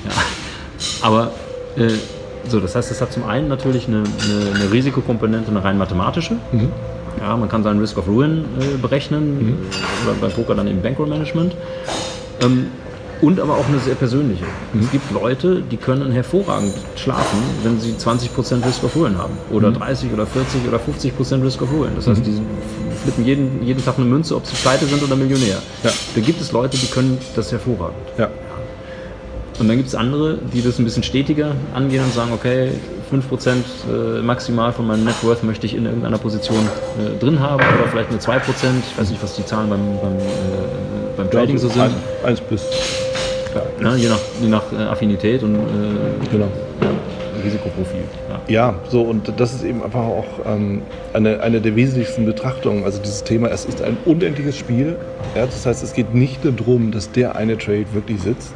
[0.05, 0.11] Ja.
[1.01, 1.31] Aber
[1.77, 1.89] äh,
[2.47, 6.33] so, das heißt, es hat zum einen natürlich eine, eine, eine Risikokomponente, eine rein mathematische.
[6.51, 6.69] Mhm.
[7.19, 9.57] Ja, man kann seinen Risk of Ruin äh, berechnen mhm.
[10.03, 11.55] oder beim Poker dann eben Bankroll Management.
[12.41, 12.67] Ähm,
[13.23, 14.43] und aber auch eine sehr persönliche.
[14.73, 14.81] Mhm.
[14.81, 19.37] Es gibt Leute, die können hervorragend schlafen, wenn sie 20% Risk of Ruin haben.
[19.49, 19.75] Oder mhm.
[19.75, 21.91] 30 oder 40 oder 50% Risk of Ruin.
[21.95, 22.25] Das heißt, mhm.
[22.25, 22.41] die
[23.03, 25.59] flippen jeden, jeden Tag eine Münze, ob sie pleite sind oder Millionär.
[25.83, 25.91] Ja.
[26.15, 27.95] Da gibt es Leute, die können das hervorragend.
[28.17, 28.29] Ja.
[29.59, 32.71] Und dann gibt es andere, die das ein bisschen stetiger angehen und sagen, okay,
[33.11, 33.51] 5%
[34.17, 36.67] äh, maximal von meinem Net Worth möchte ich in irgendeiner Position
[36.99, 38.39] äh, drin haben oder vielleicht nur 2%.
[38.39, 40.21] Ich weiß nicht, was die Zahlen beim, beim, äh,
[41.15, 41.91] beim Trading so sind.
[42.25, 42.63] 1 bis.
[43.55, 45.59] Ja, ne, je nach, je nach äh, Affinität und äh,
[46.31, 46.47] genau.
[46.81, 46.89] ja,
[47.43, 48.01] Risikoprofil.
[48.47, 48.75] Ja.
[48.89, 50.81] so und das ist eben einfach auch ähm,
[51.13, 52.83] eine, eine der wesentlichsten Betrachtungen.
[52.83, 54.95] Also dieses Thema, es ist ein unendliches Spiel.
[55.35, 58.53] Ja, das heißt, es geht nicht darum, dass der eine Trade wirklich sitzt.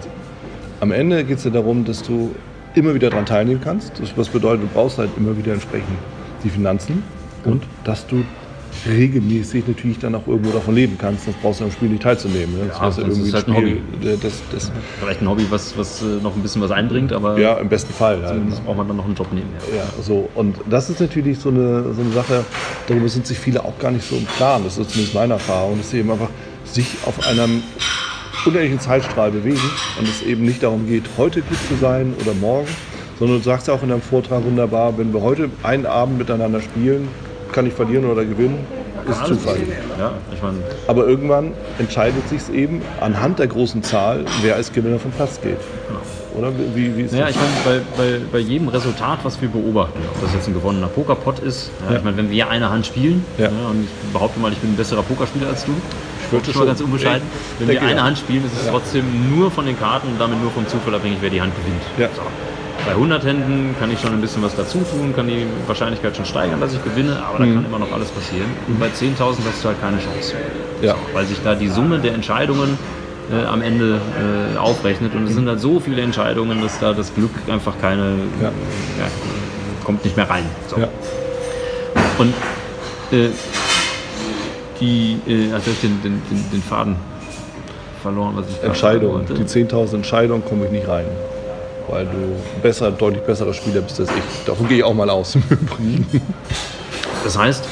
[0.80, 2.36] Am Ende geht es ja darum, dass du
[2.76, 4.00] immer wieder daran teilnehmen kannst.
[4.00, 5.98] Das, was bedeutet, du brauchst halt immer wieder entsprechend
[6.44, 7.04] die Finanzen
[7.46, 8.24] und dass du
[8.88, 12.58] regelmäßig natürlich dann auch irgendwo davon leben kannst, sonst brauchst du am Spiel nicht teilzunehmen.
[12.58, 12.68] Ne?
[12.68, 13.82] Ja, das, ist halt ein Hobby.
[14.22, 17.56] Das, das Vielleicht ein Hobby, was, was äh, noch ein bisschen was einbringt, aber ja,
[17.56, 18.22] im besten Fall.
[18.28, 19.50] Zumindest braucht man dann noch einen Job nehmen.
[19.76, 22.46] Ja, so und das ist natürlich so eine, so eine Sache,
[22.88, 24.64] darüber sind sich viele auch gar nicht so im Klaren.
[24.64, 26.30] Das ist zumindest meine Erfahrung, dass sie eben einfach
[26.66, 27.64] sich auf einem
[28.46, 29.60] unendlichen Zeitstrahl bewegen
[30.00, 32.68] und es eben nicht darum geht, heute gut zu sein oder morgen,
[33.20, 36.62] sondern du sagst ja auch in deinem Vortrag wunderbar, wenn wir heute einen Abend miteinander
[36.62, 37.08] spielen,
[37.58, 38.60] kann ich verlieren oder gewinnen
[39.10, 39.58] ist Zufall.
[39.98, 45.00] Ja, ich meine, Aber irgendwann entscheidet sich eben anhand der großen Zahl, wer als Gewinner
[45.00, 45.58] vom Platz geht.
[46.38, 47.32] Oder wie, wie ist Ja, das?
[47.32, 50.86] ich meine, bei, bei, bei jedem Resultat, was wir beobachten, ob das jetzt ein gewonnener
[50.88, 51.98] Pokerpot ist, ja, Ja.
[51.98, 53.46] ich meine, wenn wir eine Hand spielen, Ja.
[53.46, 53.52] ja.
[53.72, 55.72] und ich behaupte mal, ich bin ein besserer Pokerspieler als du,
[56.26, 58.04] ich würde schon schon- mal ganz unbescheiden, wenn wir eine.
[58.04, 61.18] Hand spielen, ist es trotzdem nur von den Karten und damit nur vom Zufall abhängig,
[61.22, 62.12] wer die Hand gewinnt.
[62.16, 62.22] So.
[62.88, 66.26] Bei 100 Händen kann ich schon ein bisschen was dazu tun, kann die Wahrscheinlichkeit schon
[66.26, 67.56] steigern, dass ich gewinne, aber da Mhm.
[67.56, 68.48] kann immer noch alles passieren.
[68.68, 70.36] Und bei 10.000 hast du halt keine Chance.
[70.82, 70.96] Ja.
[71.14, 72.78] Weil sich da die Summe der Entscheidungen
[73.30, 74.00] äh, am Ende
[74.56, 75.14] äh, aufrechnet.
[75.14, 78.48] Und es sind halt so viele Entscheidungen, dass da das Glück einfach keine, Ja.
[78.48, 79.08] ja,
[79.84, 80.46] kommt nicht mehr rein.
[80.70, 80.78] So.
[80.80, 80.88] Ja.
[82.20, 82.34] Und
[83.12, 83.28] äh,
[84.80, 86.96] die, äh, also ich den, den, den, den Faden
[88.02, 91.06] verloren, was ich Entscheidung, die 10.000 Entscheidungen komme ich nicht rein.
[91.90, 94.46] Weil du besser, deutlich besserer Spieler bist als ich.
[94.46, 95.36] Davon gehe ich auch mal aus.
[95.36, 96.06] im Übrigen.
[97.24, 97.64] Das heißt,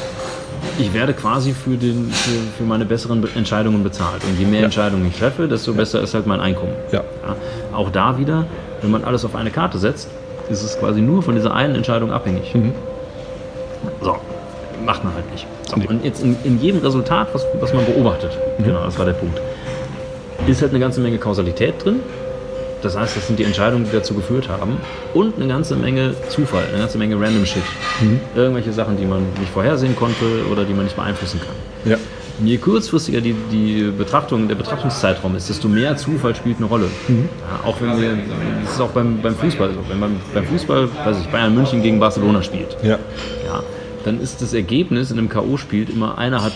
[0.79, 4.23] ich werde quasi für, den, für, für meine besseren Be- Entscheidungen bezahlt.
[4.23, 4.65] Und je mehr Ja.
[4.65, 6.73] Entscheidungen ich treffe, desto besser ist halt mein Einkommen.
[6.91, 6.99] Ja.
[7.25, 7.35] Ja,
[7.77, 8.45] auch da wieder,
[8.81, 10.07] wenn man alles auf eine Karte setzt,
[10.49, 12.53] ist es quasi nur von dieser einen Entscheidung abhängig.
[14.01, 14.15] So,
[14.85, 15.45] macht man halt nicht.
[15.69, 15.81] So, Mhm.
[15.81, 15.87] Nee.
[15.89, 18.63] Und jetzt in, in jedem Resultat, was, was man beobachtet, Mhm.
[18.65, 19.39] genau, das war der Punkt,
[20.47, 21.99] ist halt eine ganze Menge Kausalität drin.
[22.85, 24.77] Das heißt, das sind die Entscheidungen, die dazu geführt haben.
[25.13, 27.63] Und eine ganze Menge Zufall, eine ganze Menge Random Shit.
[28.01, 28.19] Mhm.
[28.35, 31.91] Irgendwelche Sachen, die man nicht vorhersehen konnte oder die man nicht beeinflussen kann.
[31.91, 31.97] ja.
[32.43, 36.87] Je kurzfristiger die, die Betrachtung, der Betrachtungszeitraum ist, desto mehr Zufall spielt eine Rolle.
[37.07, 38.09] Ja, auch wenn wir,
[38.65, 39.79] das ist auch beim, beim Fußball so.
[39.87, 42.99] Wenn man beim Fußball, weiß ich, Bayern München gegen Barcelona spielt, Ja.
[43.47, 43.63] ja,
[44.03, 46.51] dann ist das Ergebnis in einem K.O.-Spiel immer, einer hat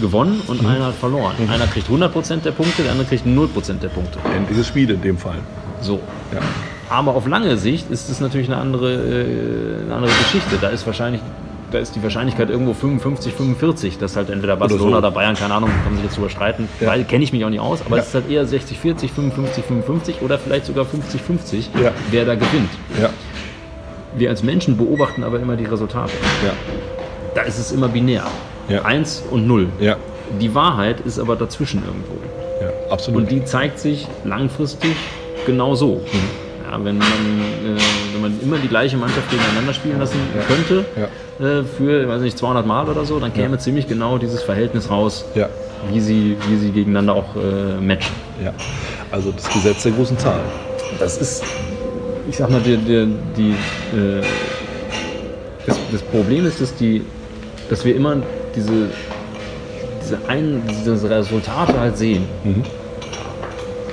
[0.00, 1.34] gewonnen und einer hat verloren.
[1.52, 4.20] Einer kriegt 100% der Punkte, der andere kriegt 0% der Punkte.
[4.36, 5.38] Endliches Spiel in dem Fall.
[5.84, 6.00] So.
[6.32, 6.40] Ja.
[6.90, 10.56] Aber auf lange Sicht ist es natürlich eine andere, äh, eine andere Geschichte.
[10.60, 11.20] Da ist wahrscheinlich,
[11.70, 14.98] da ist die Wahrscheinlichkeit irgendwo 55, 45, dass halt entweder Barcelona so.
[14.98, 16.88] oder, Bayern, keine Ahnung, kann man sich jetzt drüber streiten, Ja.
[16.88, 18.02] weil kenne ich mich auch nicht aus, aber Ja.
[18.02, 21.90] es ist halt eher 60, 40, 55, 55 oder vielleicht sogar 50, 50, Ja.
[22.10, 22.70] wer da gewinnt.
[24.16, 26.12] Wir als Menschen beobachten aber immer die Resultate.
[27.34, 28.24] Da ist es immer binär.
[28.84, 29.68] Eins und null.
[30.40, 32.14] Die Wahrheit ist aber dazwischen irgendwo.
[32.90, 33.22] Absolut.
[33.22, 34.94] Und die zeigt sich langfristig
[35.46, 36.00] genau so.
[36.70, 37.80] Ja, wenn, man, äh,
[38.14, 40.84] wenn man immer die gleiche Mannschaft gegeneinander spielen lassen könnte,
[41.38, 43.58] äh, für weiß nicht, 200 Mal oder so, dann käme Ja.
[43.58, 45.48] ziemlich genau dieses Verhältnis raus, ja.
[45.92, 48.14] wie, sie, wie sie gegeneinander auch äh, matchen.
[48.42, 48.52] Ja.
[49.10, 50.40] Also das Gesetz der großen Zahl.
[50.98, 51.44] Das ist,
[52.28, 54.22] ich sag mal, der, die, äh,
[55.66, 57.02] das, das Problem ist, dass, die,
[57.68, 58.16] dass wir immer
[58.56, 58.88] diese,
[60.02, 62.24] diese, ein, diese Resultate halt sehen.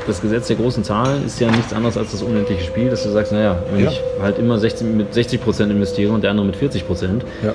[0.07, 3.09] Das Gesetz der großen Zahlen ist ja nichts anderes als das unendliche Spiel, dass du
[3.11, 3.91] sagst, naja, wenn Ja.
[3.91, 7.53] ich halt immer 60, mit 60 Prozent investiere und der andere mit 40 Prozent, Ja.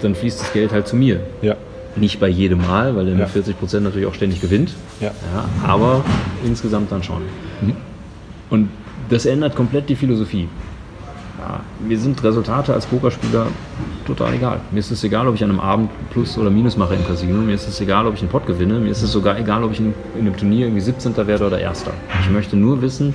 [0.00, 1.20] dann fließt das Geld halt zu mir.
[1.42, 1.56] Ja.
[1.96, 4.74] Nicht bei jedem Mal, weil der mit 40 Prozent natürlich auch ständig gewinnt.
[5.66, 6.04] Aber
[6.46, 7.22] insgesamt dann schon.
[7.60, 7.72] Mhm.
[8.50, 8.68] Und
[9.10, 10.48] das ändert komplett die Philosophie.
[11.48, 13.46] Ja, mir sind Resultate als Pokerspieler
[14.06, 14.60] total egal.
[14.70, 17.38] Mir ist es egal, ob ich an einem Abend Plus oder Minus mache im Casino.
[17.40, 18.78] Mir ist es egal, ob ich einen Pot gewinne.
[18.78, 21.16] Mir ist es sogar egal, ob ich in, in einem Turnier irgendwie 17.
[21.26, 21.92] werde oder Erster.
[22.20, 23.14] Ich möchte nur wissen,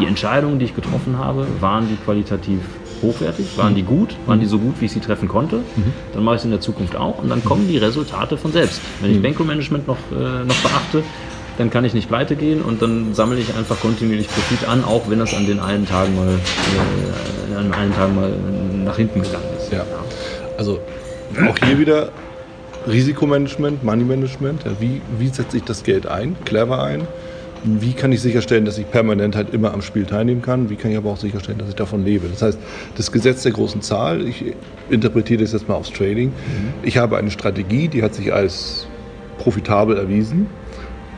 [0.00, 2.60] die Entscheidungen, die ich getroffen habe, waren die qualitativ
[3.02, 3.58] hochwertig?
[3.58, 4.16] Waren die gut?
[4.26, 5.60] Waren die so gut, wie ich sie treffen konnte?
[6.14, 8.80] Dann mache ich es in der Zukunft auch und dann kommen die Resultate von selbst.
[9.02, 11.02] Wenn ich Bankroll-Management noch, äh, noch beachte,
[11.58, 15.08] dann kann ich nicht pleite gehen und dann sammle ich einfach kontinuierlich Profit an, auch
[15.08, 18.32] wenn das an den einen Tagen mal, äh, an einen Tagen mal
[18.84, 19.72] nach hinten gegangen ist.
[19.72, 19.84] Ja.
[20.56, 20.80] Also
[21.48, 22.10] auch hier wieder
[22.90, 24.64] Risikomanagement, Money-Management.
[24.64, 26.36] Ja, wie, wie setze ich das Geld ein?
[26.44, 27.06] Clever ein.
[27.64, 30.68] Wie kann ich sicherstellen, dass ich permanent halt immer am Spiel teilnehmen kann?
[30.68, 32.26] Wie kann ich aber auch sicherstellen, dass ich davon lebe?
[32.28, 32.58] Das heißt,
[32.96, 34.44] das Gesetz der großen Zahl, ich
[34.90, 36.32] interpretiere das jetzt mal aufs Trading.
[36.82, 38.88] Ich habe eine Strategie, die hat sich als
[39.38, 40.48] profitabel erwiesen.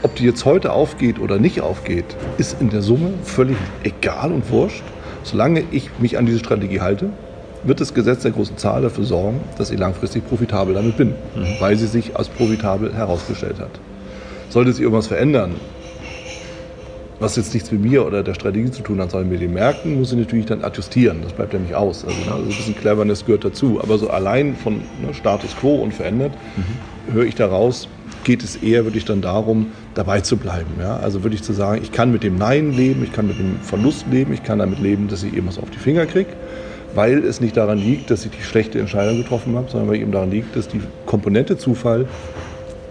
[0.04, 2.04] Ob die jetzt heute aufgeht oder nicht aufgeht,
[2.36, 4.84] ist in der Summe völlig egal und wurscht.
[5.22, 7.08] Solange ich mich an diese Strategie halte,
[7.62, 11.14] wird das Gesetz der großen Zahl dafür sorgen, dass ich langfristig profitabel damit bin,
[11.58, 13.70] weil sie sich als profitabel herausgestellt hat.
[14.50, 15.54] Sollte sich irgendwas verändern,
[17.18, 19.98] was jetzt nichts mit mir oder der Strategie zu tun hat, sondern mit den Märkten,
[19.98, 21.22] muss ich natürlich dann adjustieren.
[21.22, 22.04] Das bleibt ja nicht aus.
[22.04, 23.80] Also, ne, also ein bisschen Cleverness gehört dazu.
[23.82, 26.32] Aber so allein von ne, Status quo und verändert,
[27.10, 27.88] höre ich daraus,
[28.24, 30.72] geht es eher wirklich dann darum, dabei zu bleiben.
[30.80, 30.96] Ja?
[30.96, 34.06] Also wirklich zu sagen, ich kann mit dem Nein leben, ich kann mit dem Verlust
[34.10, 36.30] leben, ich kann damit leben, dass ich eben was auf die Finger kriege,
[36.94, 40.12] weil es nicht daran liegt, dass ich die schlechte Entscheidung getroffen habe, sondern weil eben
[40.12, 42.06] daran liegt, dass die Komponente Zufall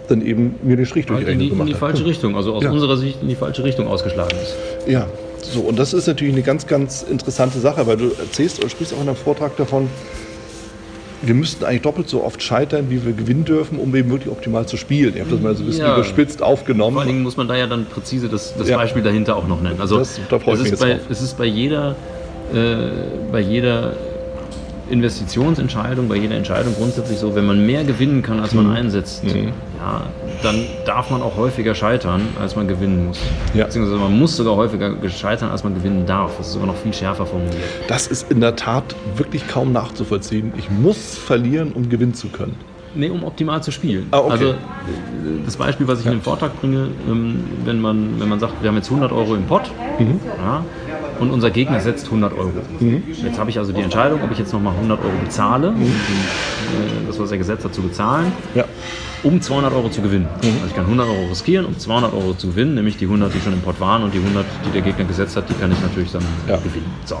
[0.08, 1.90] dann eben mir den Strich durch die Halt in die, Rechnung in die gemacht hat.
[1.96, 2.70] falsche Richtung, also aus Ja.
[2.70, 4.54] unserer Sicht in die falsche Richtung ausgeschlagen ist.
[4.86, 5.06] Ja,
[5.40, 8.92] so und das ist natürlich eine ganz, ganz interessante Sache, weil du erzählst oder sprichst
[8.92, 9.88] auch in einem Vortrag davon,
[11.26, 14.66] wir müssten eigentlich doppelt so oft scheitern, wie wir gewinnen dürfen, um eben wirklich optimal
[14.66, 15.14] zu spielen.
[15.14, 15.94] Ihr habt das mal so ein bisschen Ja.
[15.94, 16.92] überspitzt aufgenommen.
[16.94, 18.76] Vor allen Dingen muss man da ja dann präzise das, das Ja.
[18.76, 19.80] Beispiel dahinter auch noch nennen.
[19.80, 21.96] Also Das- da freue ich es, mich ist jetzt bei, es ist bei jeder,
[22.54, 22.88] äh,
[23.32, 23.92] bei jeder
[24.90, 30.02] Investitionsentscheidung, bei jeder Entscheidung grundsätzlich so, wenn man mehr gewinnen kann, als man einsetzt, ja,
[30.42, 33.18] dann darf man auch häufiger scheitern, als man gewinnen muss.
[33.54, 33.64] Ja.
[33.64, 36.36] Beziehungsweise man muss sogar häufiger scheitern, als man gewinnen darf.
[36.38, 37.56] Das ist sogar noch viel schärfer formuliert.
[37.88, 38.84] Das ist in der Tat
[39.16, 40.52] wirklich kaum nachzuvollziehen.
[40.56, 42.56] Ich muss verlieren, um gewinnen zu können.
[42.96, 44.06] Nee, um optimal zu spielen.
[44.12, 44.30] Ah, okay.
[44.30, 44.54] Also
[45.44, 48.68] das Beispiel, was ich in dem Vortrag bringe, ähm, wenn man, wenn man sagt, wir
[48.68, 50.20] haben jetzt 100 Euro im Pott Mhm.
[50.38, 50.64] ja,
[51.20, 52.50] und unser Gegner setzt 100 Euro.
[53.06, 55.86] Jetzt habe ich also die Entscheidung, ob ich jetzt nochmal 100 Euro bezahle, um äh,
[57.06, 58.64] das, was er gesetzt hat, zu bezahlen, Ja.
[59.22, 60.26] um 200 Euro zu gewinnen.
[60.42, 60.48] Mhm.
[60.54, 63.40] Also ich kann 100 Euro riskieren, um 200 Euro zu gewinnen, nämlich die 100, die
[63.40, 65.80] schon im Pott waren und die 100, die der Gegner gesetzt hat, die kann ich
[65.80, 66.56] natürlich dann Ja.
[66.56, 66.90] gewinnen.
[67.04, 67.16] So.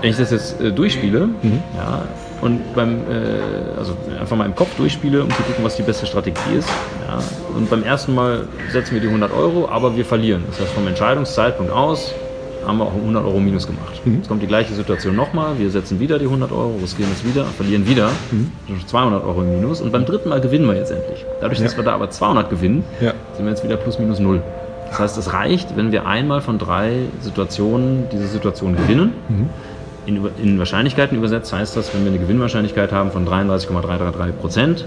[0.00, 1.62] Wenn ich das jetzt äh, durchspiele, Mhm.
[1.76, 2.02] ja,
[2.42, 6.04] und beim, äh, also einfach mal im Kopf durchspiele, um zu gucken, was die beste
[6.04, 6.68] Strategie ist.
[7.08, 7.18] Ja,
[7.56, 10.44] und beim ersten Mal setzen wir die 100 Euro, aber wir verlieren.
[10.50, 12.12] Das heißt, vom Entscheidungszeitpunkt aus
[12.66, 14.00] haben wir auch 100 Euro minus gemacht.
[14.04, 14.16] Mhm.
[14.16, 17.44] Jetzt kommt die gleiche Situation nochmal, wir setzen wieder die 100 Euro, riskieren es wieder,
[17.44, 18.50] verlieren wieder, Mhm.
[18.72, 21.24] also 200 Euro im Minus und beim dritten Mal gewinnen wir jetzt endlich.
[21.40, 21.78] Dadurch, dass Ja.
[21.78, 23.12] wir da aber 200 gewinnen, Ja.
[23.34, 24.42] sind wir jetzt wieder plus minus null.
[24.88, 29.12] Das heißt, es reicht, wenn wir einmal von drei Situationen diese Situation gewinnen.
[30.06, 34.84] In, in Wahrscheinlichkeiten übersetzt heißt das, wenn wir eine Gewinnwahrscheinlichkeit haben von 33,333 Prozent,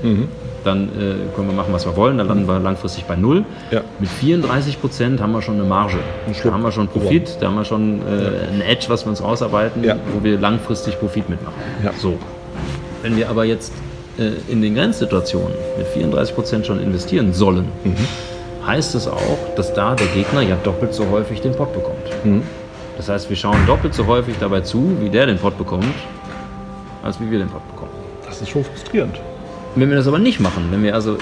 [0.63, 3.43] dann äh, können wir machen, was wir wollen, dann landen wir langfristig bei null.
[3.71, 3.81] Ja.
[3.99, 5.97] Mit 34 Prozent haben wir schon eine Marge.
[6.43, 9.21] Da haben wir schon Profit, da haben wir schon äh, ein Edge, was wir uns
[9.21, 9.97] rausarbeiten, Ja.
[10.13, 11.55] wo wir langfristig Profit mitmachen.
[11.83, 11.91] Ja.
[11.97, 12.17] So.
[13.01, 13.73] Wenn wir aber jetzt
[14.17, 17.65] äh, in den Grenzsituationen mit 34 Prozent schon investieren sollen,
[18.65, 22.43] heißt es auch, dass da der Gegner ja doppelt so häufig den Pot bekommt.
[22.99, 25.85] Das heißt, wir schauen doppelt so häufig dabei zu, wie der den Pot bekommt,
[27.01, 27.91] als wie wir den Pot bekommen.
[28.25, 29.15] Das ist schon frustrierend.
[29.77, 31.17] Wenn wir das aber nicht machen, wenn wir also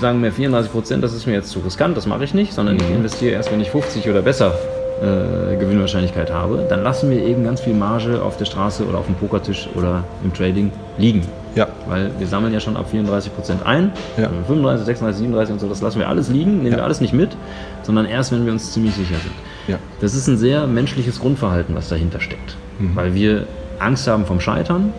[0.00, 2.74] sagen wir 34 Prozent, das ist mir jetzt zu riskant, das mache ich nicht, sondern
[2.74, 4.54] ich investiere erst, wenn ich 50 oder besser
[5.00, 9.06] äh, Gewinnwahrscheinlichkeit habe, dann lassen wir eben ganz viel Marge auf der Straße oder auf
[9.06, 11.22] dem Pokertisch oder im Trading liegen.
[11.54, 11.68] Ja.
[11.86, 14.24] Weil wir sammeln ja schon ab 34 Prozent ein, Ja.
[14.24, 16.78] Also 35, 36, 37 und so, das lassen wir alles liegen, nehmen Ja.
[16.78, 17.30] wir alles nicht mit,
[17.84, 19.32] sondern erst, wenn wir uns ziemlich sicher sind.
[19.70, 19.78] Ja.
[20.00, 22.56] Das ist ein sehr menschliches Grundverhalten, was dahinter steckt.
[22.94, 23.44] Weil wir
[23.78, 24.92] Angst haben vom Scheitern,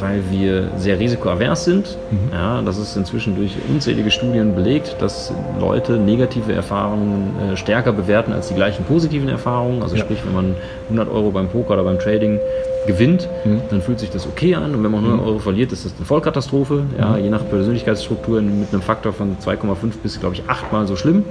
[0.00, 1.98] weil wir sehr risikoavers sind.
[2.32, 8.32] Ja, das ist inzwischen durch unzählige Studien belegt, dass Leute negative Erfahrungen äh, stärker bewerten
[8.32, 9.82] als die gleichen positiven Erfahrungen.
[9.82, 10.02] Also Ja.
[10.02, 10.54] sprich, wenn man
[10.88, 12.38] 100 Euro beim Poker oder beim Trading
[12.86, 13.28] gewinnt,
[13.70, 14.74] dann fühlt sich das okay an.
[14.74, 16.84] Und wenn man 100 Euro verliert, ist das eine Vollkatastrophe.
[16.98, 20.96] Ja, je nach Persönlichkeitsstruktur mit einem Faktor von 2,5 bis, glaube ich, 8 mal so
[20.96, 21.24] schlimm.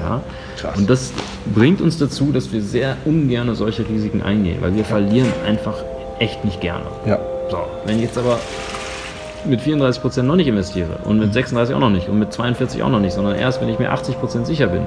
[0.00, 0.22] Ja.
[0.58, 0.78] Krass.
[0.78, 1.12] Und das
[1.54, 5.76] bringt uns dazu, dass wir sehr ungern solche Risiken eingehen, weil wir verlieren einfach
[6.18, 6.86] echt nicht gerne.
[7.06, 7.18] Ja.
[7.50, 8.38] So, wenn ich jetzt aber
[9.46, 12.88] mit 34% noch nicht investiere und mit 36 auch noch nicht und mit 42 auch
[12.88, 14.86] noch nicht, sondern erst, wenn ich mir 80% sicher bin,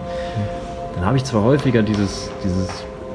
[0.96, 2.68] dann habe ich zwar häufiger dieses, dieses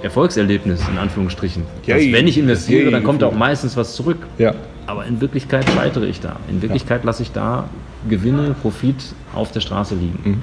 [0.03, 1.65] Erfolgserlebnis in Anführungsstrichen.
[1.87, 2.11] Yay.
[2.11, 4.19] Dass, wenn ich investiere, dann kommt auch meistens was zurück.
[4.39, 4.55] Ja.
[4.87, 6.37] Aber in Wirklichkeit scheitere ich da.
[6.49, 7.69] In Wirklichkeit lasse ich da
[8.09, 8.97] Gewinne, Profit
[9.33, 10.19] auf der Straße liegen.
[10.25, 10.43] Mhm.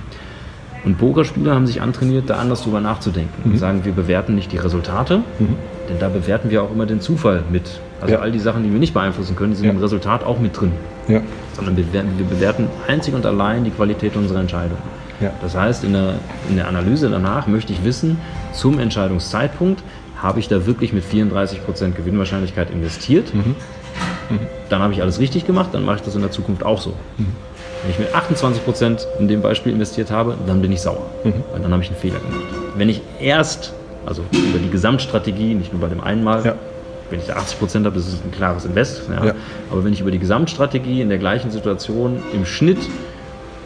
[0.86, 3.34] Und Pokerspieler haben sich antrainiert, da anders drüber nachzudenken.
[3.44, 3.52] Mhm.
[3.52, 7.44] Und sagen, wir bewerten nicht die Resultate, denn da bewerten wir auch immer den Zufall
[7.52, 7.82] mit.
[8.02, 8.22] Also Ja.
[8.22, 9.72] all die Sachen, die wir nicht beeinflussen können, sind Ja.
[9.72, 10.72] im Resultat auch mit drin.
[11.10, 11.22] Ja.
[11.54, 14.78] Sondern wir bewerten, wir bewerten einzig und allein die Qualität unserer Entscheidung.
[15.42, 16.14] Das heißt, in der,
[16.50, 18.18] in der Analyse danach möchte ich wissen,
[18.54, 19.84] zum Entscheidungszeitpunkt
[20.22, 23.34] habe ich da wirklich mit 34% Gewinnwahrscheinlichkeit investiert.
[23.34, 23.56] Mhm.
[24.70, 26.94] Dann habe ich alles richtig gemacht, dann mache ich das in der Zukunft auch so.
[27.84, 31.06] Wenn ich mit 28% in dem Beispiel investiert habe, dann bin ich sauer.
[31.24, 31.34] Mhm.
[31.52, 32.44] Weil dann habe ich einen Fehler gemacht.
[32.76, 33.74] Wenn ich erst,
[34.06, 36.56] also über die Gesamtstrategie, nicht nur bei dem einen Mal, Ja.
[37.10, 39.04] wenn ich da 80% habe, das ist ein klares Invest.
[39.10, 39.26] Ja.
[39.28, 39.34] Ja.
[39.72, 42.80] Aber wenn ich über die Gesamtstrategie in der gleichen Situation im Schnitt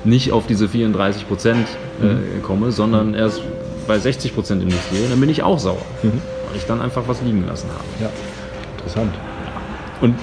[0.04, 1.68] nicht auf diese 34 Prozent
[2.02, 2.44] äh, Mhm.
[2.44, 3.42] komme, sondern erst
[3.88, 6.12] bei 60 Prozent investiere, dann bin ich auch sauer, Mhm.
[6.50, 7.84] weil ich dann einfach was liegen lassen habe.
[8.00, 8.10] Ja.
[8.78, 9.14] Interessant.
[10.02, 10.16] Und,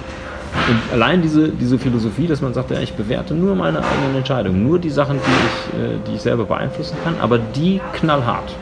[0.69, 4.63] und allein diese, diese Philosophie, dass man sagt, ja, ich bewerte nur meine eigenen Entscheidungen,
[4.67, 8.55] nur die Sachen, die ich, äh, die ich selber beeinflussen kann, aber die knallhart,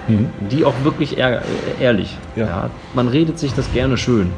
[0.51, 2.17] die auch wirklich ehr, äh, ehrlich.
[2.37, 2.43] Mhm.
[2.43, 2.71] Ja.
[2.95, 4.31] Man redet sich das gerne schön.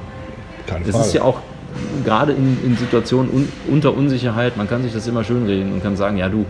[0.67, 1.05] Keine Es Frage.
[1.07, 1.41] ist ja auch
[2.05, 5.83] gerade in, in Situationen un, unter Unsicherheit, man kann sich das immer schön reden und
[5.83, 6.47] kann sagen, ja du,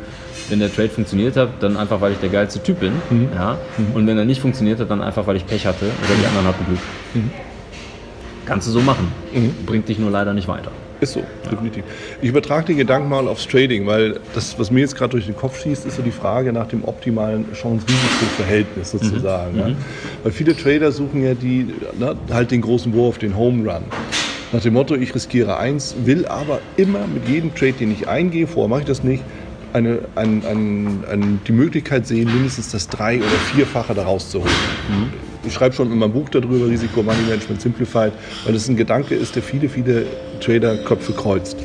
[0.48, 2.92] wenn der Trade funktioniert hat, dann einfach, weil ich der geilste Typ bin.
[3.10, 3.28] Mhm.
[3.34, 3.56] Ja?
[3.94, 6.46] Und wenn er nicht funktioniert hat, dann einfach, weil ich Pech hatte oder die anderen
[6.46, 6.78] hatten Glück.
[7.14, 7.30] Mhm.
[8.46, 9.12] Kannst du so machen.
[9.64, 10.72] Bringt dich nur leider nicht weiter.
[11.00, 11.84] Ist so, definitiv.
[12.20, 15.36] Ich übertrage den Gedanken mal aufs Trading, weil das, was mir jetzt gerade durch den
[15.36, 19.58] Kopf schießt, ist so die Frage nach dem optimalen Chance-Risiko-Verhältnis sozusagen.
[19.58, 19.70] Ja?
[20.22, 21.68] Weil viele Trader suchen ja die,
[21.98, 23.82] ne, halt den großen Wurf, den Home Run.
[24.52, 28.46] Nach dem Motto, ich riskiere eins, will aber immer mit jedem Trade, den ich eingehe,
[28.46, 29.22] vorher mache ich das nicht,
[29.72, 34.50] eine, ein, ein, ein, die Möglichkeit sehen, mindestens das drei- oder vierfache daraus zu holen.
[34.88, 35.29] Mhm.
[35.44, 38.12] Ich schreibe schon in meinem Buch darüber, Risiko Money Management Simplified,
[38.44, 40.06] weil das ein Gedanke ist, der viele, viele
[40.40, 41.56] Trader-Köpfe kreuzt.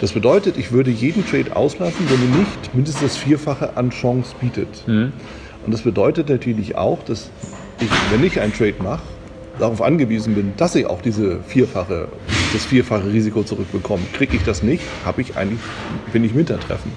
[0.00, 4.34] Das bedeutet, ich würde jeden Trade auslassen, wenn er nicht mindestens das Vierfache an Chance
[4.40, 4.86] bietet.
[4.86, 5.12] Mhm.
[5.64, 7.30] Und das bedeutet natürlich auch, dass
[7.80, 9.02] ich, wenn ich einen Trade mache,
[9.58, 12.08] darauf angewiesen bin, dass ich auch diese vierfache,
[12.52, 14.02] das vierfache Risiko zurückbekomme.
[14.12, 15.60] Kriege ich das nicht, habe ich eigentlich,
[16.12, 16.90] bin ich im Hintertreffen.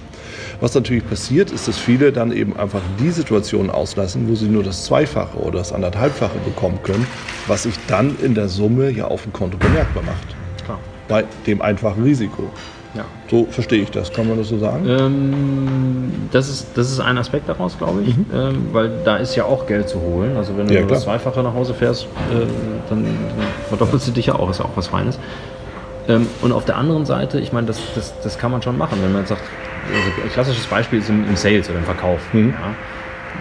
[0.61, 4.63] Was natürlich passiert, ist, dass viele dann eben einfach die Situation auslassen, wo sie nur
[4.63, 7.05] das Zweifache oder das Anderthalbfache bekommen können,
[7.47, 10.35] was sich dann in der Summe ja auf dem Konto bemerkbar macht.
[10.63, 10.79] Klar.
[11.07, 12.49] Bei dem einfachen Risiko.
[12.95, 13.03] Ja.
[13.29, 14.11] So verstehe ich das.
[14.13, 14.87] Kann man das so sagen?
[14.87, 18.25] Ähm, das, ist, das ist ein Aspekt daraus, glaube ich, mhm.
[18.33, 20.37] ähm, weil da ist ja auch Geld zu holen.
[20.37, 22.45] Also wenn du ja, das Zweifache nach Hause fährst, äh,
[22.89, 23.05] dann,
[23.67, 25.19] verdoppelst du dich ja auch, ist ja auch was Feines.
[26.07, 28.99] Ähm, und auf der anderen Seite, ich meine, das, das, das kann man schon machen,
[29.01, 29.41] wenn man jetzt sagt,
[29.93, 32.21] also ein klassisches Beispiel ist im, im Sales oder im Verkauf.
[32.33, 32.49] Mhm.
[32.49, 32.73] Ja.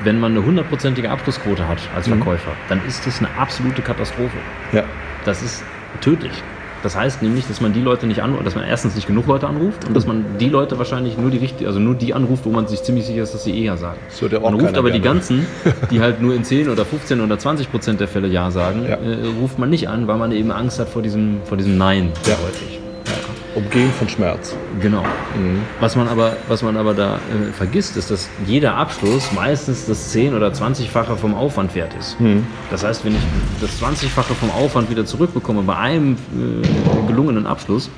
[0.03, 2.17] Wenn man eine hundertprozentige Abschlussquote hat als mhm.
[2.17, 2.69] Verkäufer, mhm.
[2.69, 4.37] dann ist das eine absolute Katastrophe.
[4.73, 4.85] Ja.
[5.25, 5.65] Das ist
[6.01, 6.43] tödlich.
[6.85, 9.49] Das heißt nämlich, dass man die Leute nicht anruft, dass man erstens nicht genug Leute
[9.49, 12.51] anruft und dass man die Leute wahrscheinlich nur die richtige, also nur die anruft, wo
[12.51, 13.99] man sich ziemlich sicher ist, dass sie eher sagen.
[14.07, 14.93] Das ja man ruft aber gerne.
[14.93, 15.47] die ganzen,
[15.91, 18.97] die halt nur in 10 oder 15 oder 20 Prozent der Fälle Ja sagen, ja.
[18.97, 22.13] Äh, ruft man nicht an, weil man eben Angst hat vor diesem, vor diesem Nein
[22.27, 22.35] ja.
[22.47, 22.84] häufig.
[23.55, 24.57] Umgehen von Schmerz.
[24.81, 25.03] Genau.
[25.03, 25.63] Mhm.
[25.81, 30.15] Was, man aber, was man aber da äh, vergisst, ist, dass jeder Abschluss meistens das
[30.15, 32.21] 10- oder 20-fache vom Aufwand wert ist.
[32.21, 32.47] Mhm.
[32.71, 33.23] Das heißt, wenn ich
[33.61, 37.91] das 20-fache vom Aufwand wieder zurückbekomme bei einem äh, gelungenen Abschluss,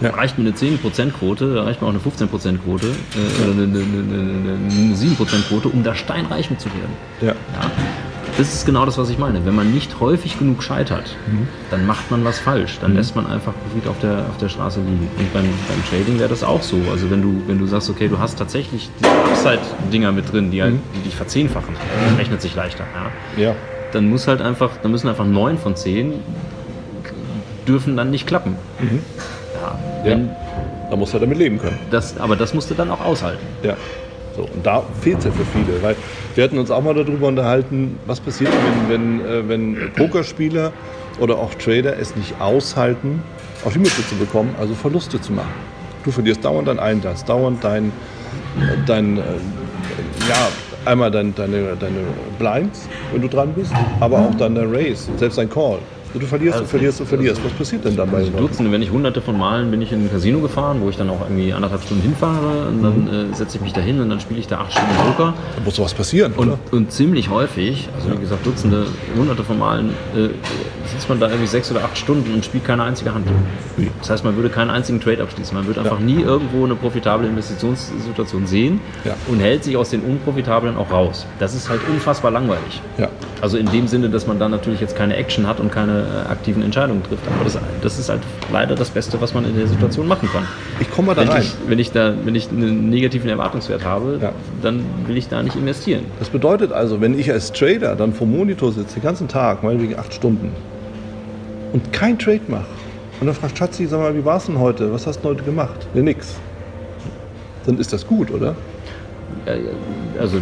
[0.00, 0.10] ja.
[0.10, 4.94] reicht mir eine 10%-Quote, reicht mir auch eine 15%-Quote äh, oder eine, eine, eine, eine
[4.94, 6.92] 7%-Quote, um da steinreich zu werden.
[7.20, 7.28] Ja.
[7.28, 7.70] ja.
[8.38, 9.46] Das ist genau das, was ich meine.
[9.46, 11.48] Wenn man nicht häufig genug scheitert, mhm.
[11.70, 12.78] dann macht man was falsch.
[12.80, 12.98] Dann mhm.
[12.98, 15.08] lässt man einfach Profit auf der, auf der Straße liegen.
[15.18, 16.76] Und beim, beim Trading wäre das auch so.
[16.90, 20.62] Also wenn du, wenn du sagst, okay, du hast tatsächlich diese Upside-Dinger mit drin, die,
[20.62, 20.80] halt, mhm.
[20.94, 22.84] die dich verzehnfachen, das rechnet sich leichter.
[23.36, 23.42] Ja.
[23.42, 23.54] ja.
[23.92, 26.14] Dann muss halt einfach, dann müssen einfach neun von zehn
[27.66, 28.56] dürfen dann nicht klappen.
[28.78, 29.00] Mhm.
[29.54, 30.36] Ja, wenn, ja.
[30.90, 31.78] Da musst du damit leben können.
[31.90, 33.44] Das, aber das musst du dann auch aushalten.
[33.62, 33.76] Ja.
[34.36, 35.96] So, und da fehlt es ja für viele, weil
[36.34, 38.52] wir hatten uns auch mal darüber unterhalten, was passiert,
[38.88, 40.72] wenn, wenn, äh, wenn Pokerspieler
[41.18, 43.22] oder auch Trader es nicht aushalten,
[43.64, 45.54] auf die Mütze zu bekommen, also Verluste zu machen.
[46.04, 47.90] Du verlierst dauernd dein Einsatz, dauernd dein,
[48.86, 49.22] dein äh,
[50.28, 50.48] ja,
[50.84, 52.00] einmal dein, deine, deine
[52.38, 55.78] Blinds, wenn du dran bist, aber auch der Race, selbst dein Call.
[56.18, 57.44] Du verlierst, also, du verlierst, du verlierst.
[57.44, 58.18] Was passiert denn dabei?
[58.18, 60.96] Also Dutzende, wenn ich hunderte von Malen bin ich in ein Casino gefahren, wo ich
[60.96, 63.32] dann auch irgendwie anderthalb Stunden hinfahre und dann mhm.
[63.32, 65.34] äh, setze ich mich da hin und dann spiele ich da acht Stunden Poker.
[65.56, 68.86] Da muss was passieren, und, und, ziemlich häufig, also wie gesagt Dutzende,
[69.16, 70.28] hunderte von Malen, äh,
[70.86, 73.26] sitzt man da irgendwie sechs oder acht Stunden und spielt keine einzige Hand.
[74.00, 75.56] Das heißt, man würde keinen einzigen Trade abschließen.
[75.56, 76.04] Man würde einfach ja.
[76.04, 79.14] nie irgendwo eine profitable Investitionssituation sehen ja.
[79.28, 81.26] und hält sich aus den unprofitablen auch raus.
[81.38, 82.80] Das ist halt unfassbar langweilig.
[82.98, 83.08] Ja.
[83.40, 86.30] Also in dem Sinne, dass man da natürlich jetzt keine Action hat und keine äh,
[86.30, 87.22] aktiven Entscheidungen trifft.
[87.26, 90.46] Aber das, das, ist halt leider das Beste, was man in der Situation machen kann.
[90.80, 91.42] Ich komme mal da wenn rein.
[91.42, 94.18] Ich, wenn, ich da, wenn ich einen negativen Erwartungswert habe,
[94.62, 96.04] dann will ich da nicht investieren.
[96.18, 99.98] Das bedeutet also, wenn ich als Trader dann vom Monitor sitze, den ganzen Tag, meinetwegen
[99.98, 100.52] acht Stunden,
[101.72, 102.66] und kein Trade mache,
[103.20, 104.92] und dann fragt Schatzi, sag mal, wie war es denn heute?
[104.92, 105.86] Was hast du heute gemacht?
[105.94, 106.34] Ja, nix.
[107.64, 108.54] Dann ist das gut, oder?
[110.20, 110.38] Also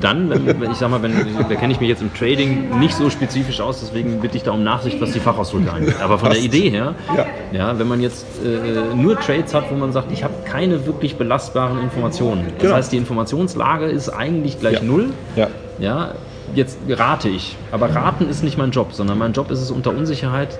[0.00, 1.12] dann, wenn, ich sag mal, wenn,
[1.48, 4.52] da kenne ich mich jetzt im Trading nicht so spezifisch aus, deswegen bitte ich da
[4.52, 6.00] um Nachsicht, was die Fachausdrücke angeht.
[6.00, 7.26] Aber von der Idee her, ja.
[7.52, 11.16] ja wenn man jetzt äh, nur Trades hat, wo man sagt, ich habe keine wirklich
[11.16, 12.46] belastbaren Informationen.
[12.54, 12.74] Das genau.
[12.74, 14.82] heißt, die Informationslage ist eigentlich gleich ja.
[14.82, 15.10] null.
[15.36, 15.48] Ja.
[15.78, 16.14] ja.
[16.54, 17.56] Jetzt rate ich.
[17.70, 20.58] Aber raten ist nicht mein Job, sondern mein Job ist es unter Unsicherheit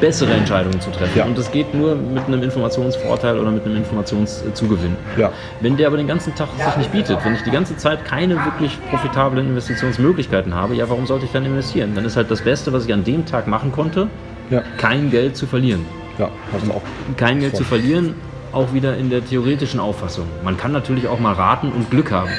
[0.00, 1.18] bessere Entscheidungen zu treffen.
[1.18, 1.24] Ja.
[1.24, 4.96] Und das geht nur mit einem Informationsvorteil oder mit einem Informationszugewinn.
[5.16, 5.32] Ja.
[5.60, 8.36] Wenn der aber den ganzen Tag sich nicht bietet, wenn ich die ganze Zeit keine
[8.44, 11.94] wirklich profitablen Investitionsmöglichkeiten habe, ja, warum sollte ich dann investieren?
[11.94, 14.08] Dann ist halt das Beste, was ich an dem Tag machen konnte,
[14.50, 14.62] ja.
[14.78, 15.84] kein Geld zu verlieren.
[16.18, 16.82] Ja, also auch
[17.16, 18.14] kein Geld zu verlieren,
[18.52, 20.26] auch wieder in der theoretischen Auffassung.
[20.44, 22.30] Man kann natürlich auch mal raten und Glück haben.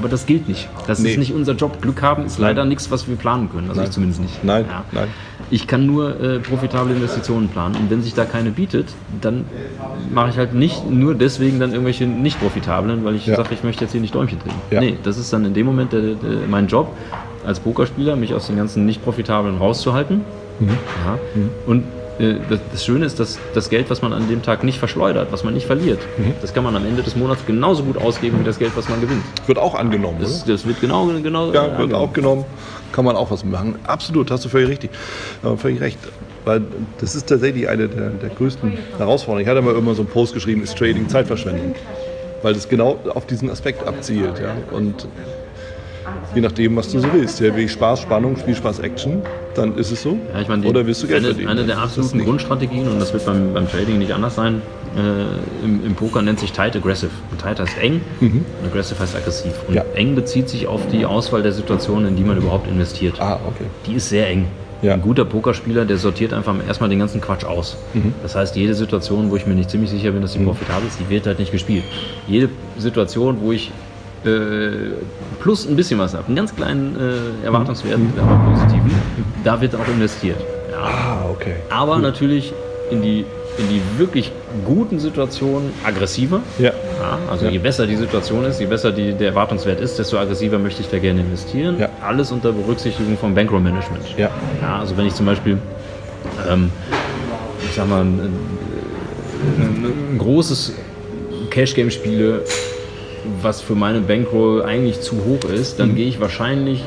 [0.00, 0.66] Aber das gilt nicht.
[0.86, 1.10] Das nee.
[1.10, 1.82] ist nicht unser Job.
[1.82, 3.68] Glück haben ist leider nichts, was wir planen können.
[3.68, 3.88] Also nein.
[3.88, 4.42] ich zumindest nicht.
[4.42, 4.82] Nein, ja.
[4.92, 5.08] nein.
[5.50, 7.76] Ich kann nur äh, profitable Investitionen planen.
[7.76, 9.44] Und wenn sich da keine bietet, dann
[10.10, 13.36] mache ich halt nicht nur deswegen dann irgendwelche nicht profitablen, weil ich ja.
[13.36, 14.54] sage, ich möchte jetzt hier nicht Däumchen drehen.
[14.70, 14.80] Ja.
[14.80, 16.96] Nee, das ist dann in dem Moment der, der, mein Job
[17.44, 20.22] als Pokerspieler, mich aus den ganzen nicht profitablen rauszuhalten.
[20.60, 20.68] Mhm.
[21.04, 21.18] Ja.
[21.34, 21.50] Mhm.
[21.66, 21.84] Und
[22.72, 25.54] das, Schöne ist, dass das Geld, was man an dem Tag nicht verschleudert, was man
[25.54, 26.34] nicht verliert, mhm.
[26.42, 29.00] das kann man am Ende des Monats genauso gut ausgeben wie das Geld, was man
[29.00, 29.22] gewinnt.
[29.46, 31.94] Wird auch angenommen, das, das wird genau, genau Ja, wird angenommen.
[31.94, 32.44] auch genommen.
[32.92, 33.76] Kann man auch was machen.
[33.86, 34.90] Absolut, hast du völlig richtig.
[35.58, 35.98] Völlig recht.
[36.44, 36.62] Weil
[37.00, 39.42] das ist tatsächlich eine der, der größten Herausforderungen.
[39.42, 41.74] Ich hatte mal immer so einen Post geschrieben, ist Trading Zeitverschwendung.
[42.42, 44.40] Weil das genau auf diesen Aspekt abzielt.
[44.40, 44.56] Ja?
[44.72, 45.06] Und
[46.34, 47.40] je nachdem, was du so willst.
[47.40, 49.22] Ja, will ich Spaß, Spannung, Spielspaß, Action,
[49.54, 50.16] dann ist es so.
[50.34, 51.48] Ja, ich meine, Oder willst du Geld eine, verdienen?
[51.50, 54.62] eine der absoluten Grundstrategien, und das wird beim, beim Trading nicht anders sein,
[54.96, 57.10] äh, im, im Poker nennt sich Tight Aggressive.
[57.30, 59.52] Und Tight heißt eng und Aggressive heißt aggressiv.
[59.66, 59.76] Und Mhm.
[59.76, 59.84] Ja.
[59.94, 63.20] eng bezieht sich auf die Auswahl der Situationen, in die man überhaupt investiert.
[63.20, 63.64] Ah, okay.
[63.86, 64.46] Die ist sehr eng.
[64.82, 64.94] Ja.
[64.94, 67.76] Ein guter Pokerspieler, der sortiert einfach erstmal den ganzen Quatsch aus.
[67.92, 68.14] Mhm.
[68.22, 70.98] Das heißt, jede Situation, wo ich mir nicht ziemlich sicher bin, dass die profitabel ist,
[70.98, 71.84] die wird halt nicht gespielt.
[72.26, 72.48] Jede
[72.78, 73.70] Situation, wo ich
[75.40, 76.96] plus ein bisschen was habe, einen ganz kleinen
[77.42, 78.90] äh, Erwartungswert, aber positiven,
[79.44, 80.38] da wird auch investiert.
[80.70, 80.78] Ja.
[80.78, 81.54] Ah, okay.
[81.70, 82.52] Aber natürlich
[82.90, 83.24] in die,
[83.58, 84.30] in die wirklich
[84.66, 86.40] guten Situationen aggressiver.
[86.58, 86.70] Ja.
[87.00, 87.50] Ja, also Ja.
[87.52, 90.88] je besser die Situation ist, je besser die, der Erwartungswert ist, desto aggressiver möchte ich
[90.88, 91.78] da gerne investieren.
[91.78, 91.88] Ja.
[92.06, 94.04] Alles unter Berücksichtigung vom Bankroll-Management.
[94.18, 94.30] Ja.
[94.60, 95.56] Ja, also wenn ich zum Beispiel,
[96.48, 96.70] ähm,
[97.66, 98.20] ich sag mal, ein,
[99.58, 100.72] ein, ein großes
[101.50, 102.42] Cash-Game spiele,
[103.42, 105.78] was für meine Bankroll eigentlich zu hoch ist, Mhm.
[105.78, 106.82] dann gehe ich wahrscheinlich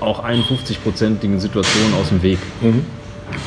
[0.00, 2.38] auch 51-prozentigen Situationen aus dem Weg.
[2.60, 2.84] Mhm.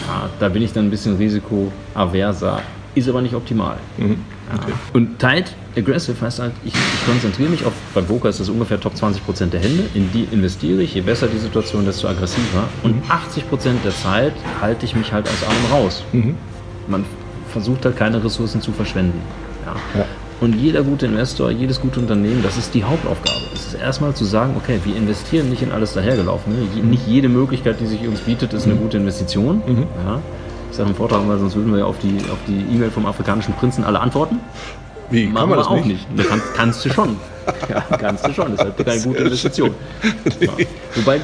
[0.07, 2.61] Ja, da bin ich dann ein bisschen risikoaverser,
[2.95, 3.77] ist aber nicht optimal.
[3.97, 4.17] Mhm.
[4.51, 4.73] Ja.
[4.93, 8.79] Und tight, aggressive heißt halt, ich, ich konzentriere mich auf, beim Poker ist das ungefähr
[8.79, 12.63] Top 20% der Hände, in die investiere ich, je besser die Situation, desto aggressiver.
[12.83, 13.11] Und Mhm.
[13.11, 16.03] 80% der Zeit halte ich mich halt aus allem raus.
[16.13, 16.35] Mhm.
[16.87, 17.05] Man
[17.51, 19.21] versucht halt keine Ressourcen zu verschwenden.
[19.95, 20.05] Ja.
[20.41, 23.41] Und jeder gute Investor, jedes gute Unternehmen, das ist die Hauptaufgabe.
[23.53, 26.55] Es ist erstmal zu sagen, okay, wir investieren nicht in alles dahergelaufene.
[26.75, 29.61] Je- Nicht jede Möglichkeit, die sich uns bietet, ist eine gute Investition.
[30.05, 30.19] Ja.
[30.71, 33.05] Ich sage im Vortrag mal, sonst würden wir ja auf die auf die E-Mail vom
[33.05, 34.39] afrikanischen Prinzen alle antworten.
[35.09, 36.09] Wie, kann Machen man wir das auch nicht?
[36.15, 36.29] nicht.
[36.29, 37.17] Kann, kannst du schon.
[37.67, 38.55] Ja, kannst du schon.
[38.55, 39.71] Das ist halt keine gute Investition.
[40.39, 40.49] Ja.
[40.95, 41.19] Wobei,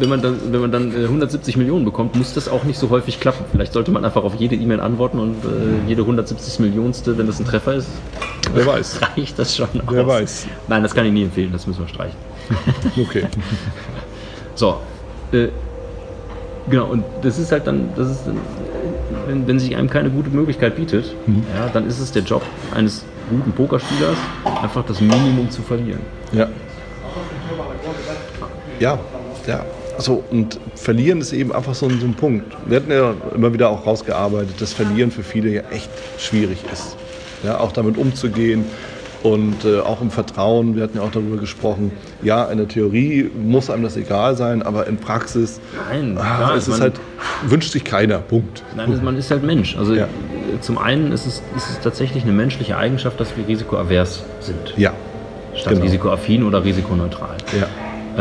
[0.00, 2.90] wenn man dann, wenn man dann äh, 170 Millionen bekommt, muss das auch nicht so
[2.90, 3.44] häufig klappen.
[3.50, 7.38] Vielleicht sollte man einfach auf jede E-Mail antworten und äh, jede 170 Millionste, wenn das
[7.40, 7.88] ein Treffer ist,
[8.54, 9.00] Wer weiß.
[9.16, 10.08] reicht das schon Wer aus.
[10.08, 10.46] weiß.
[10.68, 11.50] Nein, das kann ich nie empfehlen.
[11.52, 12.16] Das müssen wir streichen.
[13.00, 13.24] Okay.
[14.54, 14.78] So,
[15.30, 15.48] äh,
[16.68, 18.22] genau, und das ist halt dann, das ist
[19.28, 21.14] wenn, wenn sich einem keine gute Möglichkeit bietet,
[21.56, 22.42] ja, dann ist es der Job
[22.74, 24.16] eines guten Pokerspielers,
[24.62, 26.00] einfach das Minimum zu verlieren.
[26.32, 26.48] Ja.
[28.80, 28.98] Ja,
[29.46, 29.64] ja.
[29.98, 32.56] So, und verlieren ist eben einfach so ein, so ein Punkt.
[32.66, 36.96] Wir hatten ja immer wieder auch rausgearbeitet, dass Verlieren für viele ja echt schwierig ist.
[37.42, 38.64] Ja, auch damit umzugehen
[39.24, 40.76] und äh, auch im Vertrauen.
[40.76, 41.90] Wir hatten ja auch darüber gesprochen.
[42.22, 46.68] Ja, in der Theorie muss einem das egal sein, aber in Praxis Nein, ah, es
[46.68, 46.94] ist halt,
[47.46, 48.18] wünscht sich keiner.
[48.18, 48.62] Punkt.
[48.76, 49.76] Nein, man ist halt Mensch.
[49.76, 50.06] Also Ja.
[50.60, 54.92] zum einen ist es, ist es tatsächlich eine menschliche Eigenschaft, dass wir risikoavers sind, Ja,
[55.54, 55.84] statt genau.
[55.84, 57.36] risikoaffin oder risikoneutral.
[57.58, 57.66] ja,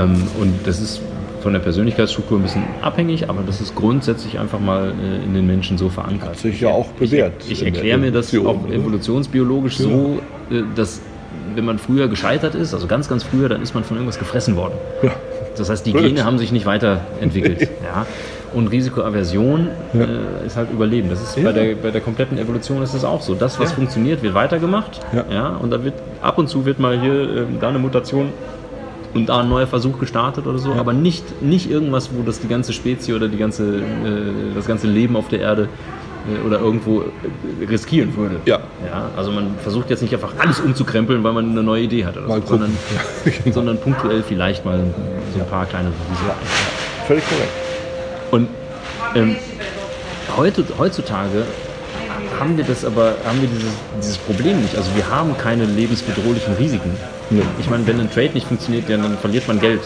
[0.03, 1.01] Ähm, und das ist
[1.47, 5.47] von der Persönlichkeitsstruktur ein bisschen abhängig, aber das ist grundsätzlich einfach mal äh, in den
[5.47, 6.31] Menschen so verankert.
[6.31, 10.19] Hat sich ja auch bewährt Ich, ich erkläre mir das auch evolutionsbiologisch so,
[10.51, 10.99] äh, dass
[11.55, 14.57] wenn man früher gescheitert ist, also ganz, ganz früher, dann ist man von irgendwas gefressen
[14.57, 14.73] worden.
[15.01, 15.11] ja.
[15.57, 16.07] Das heißt, die Blöd.
[16.15, 17.61] Gene haben sich nicht weiterentwickelt.
[17.83, 18.05] ja.
[18.53, 21.09] Und Risikoaversion äh, ist halt Überleben.
[21.09, 21.45] Das ist Ja.
[21.45, 23.35] bei, der, bei der kompletten Evolution ist das auch so.
[23.35, 23.75] Das, was Ja.
[23.77, 24.99] funktioniert, wird weitergemacht.
[25.31, 25.55] Ja.
[25.55, 28.33] und da wird ab und zu wird mal hier äh, da eine Mutation
[29.14, 32.47] und da ein neuer Versuch gestartet oder so, aber nicht, nicht irgendwas, wo das die
[32.47, 33.82] ganze Spezie oder die ganze, äh,
[34.55, 35.70] das ganze Leben auf der Erde
[36.28, 38.39] äh, oder irgendwo äh, riskieren würde.
[38.45, 38.60] Ja.
[38.86, 42.18] Ja, also man versucht jetzt nicht einfach alles umzukrempeln, weil man eine neue Idee hat
[42.18, 42.72] oder Mal so, sondern.
[42.93, 43.53] Ja, genau.
[43.53, 44.80] sondern punktuell vielleicht mal
[45.34, 46.32] so ein paar kleine Risiken.
[47.08, 47.51] Völlig korrekt.
[48.32, 48.49] Und
[49.16, 49.36] ähm,
[50.38, 51.45] heutzutage
[52.39, 54.76] haben wir das aber, haben wir dieses, dieses Problem nicht.
[54.76, 56.91] Also wir haben keine lebensbedrohlichen Risiken.
[57.30, 57.41] Nee.
[57.59, 59.82] Ich meine, wenn ein Trade nicht funktioniert, dann verliert man Geld.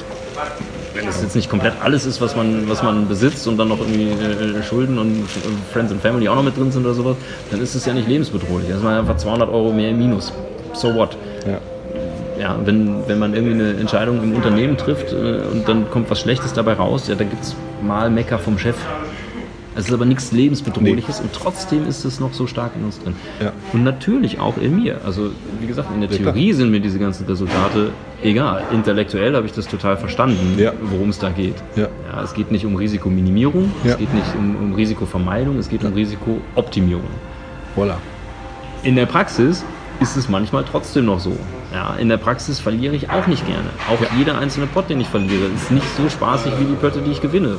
[0.94, 3.80] Wenn es jetzt nicht komplett alles ist, was man, was man besitzt und dann noch
[3.80, 7.16] irgendwie äh, Schulden und äh, Friends and Family auch noch mit drin sind oder sowas,
[7.50, 8.68] dann ist es ja nicht lebensbedrohlich.
[8.68, 10.34] Dann ist man einfach 200 Euro mehr im Minus.
[10.74, 11.18] So what?
[11.48, 11.60] Ja.
[12.40, 16.20] ja, wenn, wenn man irgendwie eine Entscheidung im Unternehmen trifft äh, und dann kommt was
[16.20, 18.76] Schlechtes dabei raus, ja, da gibt es mal Mecker vom Chef.
[19.74, 23.16] Es ist aber nichts Lebensbedrohliches und trotzdem ist es noch so stark in uns drin.
[23.42, 23.54] Ja.
[23.72, 25.00] Und natürlich auch in mir.
[25.06, 25.30] Also,
[25.62, 26.34] wie gesagt, in der Ja, klar.
[26.34, 27.92] Theorie sind mir diese ganzen Resultate
[28.22, 28.64] egal.
[28.74, 30.74] Intellektuell habe ich das total verstanden, Ja.
[30.82, 31.56] worum es da geht.
[31.78, 31.88] Ja.
[32.22, 33.92] Es geht nicht um Risikominimierung, Ja.
[33.92, 37.08] es geht nicht um, um Risikovermeidung, es geht um Risikooptimierung.
[37.78, 37.96] Voilà.
[38.84, 39.64] In der Praxis
[40.02, 41.38] ist es manchmal trotzdem noch so.
[41.72, 43.70] Ja, in der Praxis verliere ich auch nicht gerne.
[43.90, 47.12] Auch jeder einzelne Pot, den ich verliere, ist nicht so spaßig wie die Pötte, die
[47.12, 47.56] ich gewinne.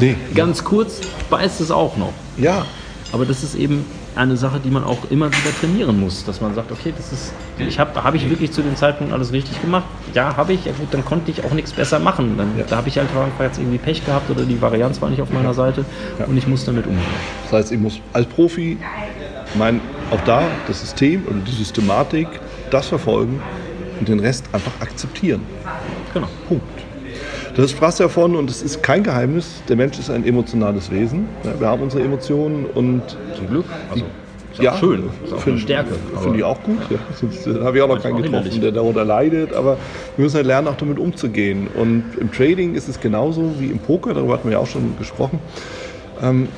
[0.00, 0.16] Nee.
[0.34, 2.12] Ganz kurz beißt es auch noch.
[2.36, 2.64] Ja.
[3.12, 3.84] Aber das ist eben
[4.14, 7.32] eine Sache, die man auch immer wieder trainieren muss, dass man sagt, okay, das ist,
[7.58, 9.84] ich habe habe ich wirklich zu dem Zeitpunkt alles richtig gemacht?
[10.12, 10.64] Ja, habe ich.
[10.66, 12.36] Ja gut, dann konnte ich auch nichts besser machen.
[12.36, 12.64] Dann, Ja.
[12.68, 15.30] Da habe ich halt einfach jetzt irgendwie Pech gehabt oder die Varianz war nicht auf
[15.30, 15.84] meiner Seite
[16.18, 16.26] Ja.
[16.26, 17.02] und ich muss damit umgehen.
[17.44, 18.78] Das heißt, ich muss als Profi
[19.54, 19.80] mein,
[20.10, 22.28] auch da das System oder die Systematik,
[22.70, 23.40] das verfolgen
[23.98, 25.42] und den Rest einfach akzeptieren.
[26.14, 26.28] Genau.
[26.48, 26.64] Punkt.
[27.54, 30.90] Das sprachst du ja von und es ist kein Geheimnis, der Mensch ist ein emotionales
[30.90, 31.28] Wesen.
[31.58, 33.02] Wir haben unsere Emotionen und
[33.36, 33.66] Zum Glück.
[33.90, 34.04] Also,
[34.52, 35.04] ist ja, schön.
[35.24, 35.94] Ist auch eine find- Stärke.
[36.22, 36.78] Finde ich auch gut.
[36.90, 36.98] Ja.
[37.14, 39.54] Sonst äh, habe ich auch noch keinen auch getroffen, der darunter leidet.
[39.54, 39.76] Aber
[40.16, 41.68] wir müssen halt lernen, auch damit umzugehen.
[41.74, 44.96] Und im Trading ist es genauso wie im Poker, darüber hatten wir ja auch schon
[44.98, 45.38] gesprochen,
[46.22, 46.48] ähm,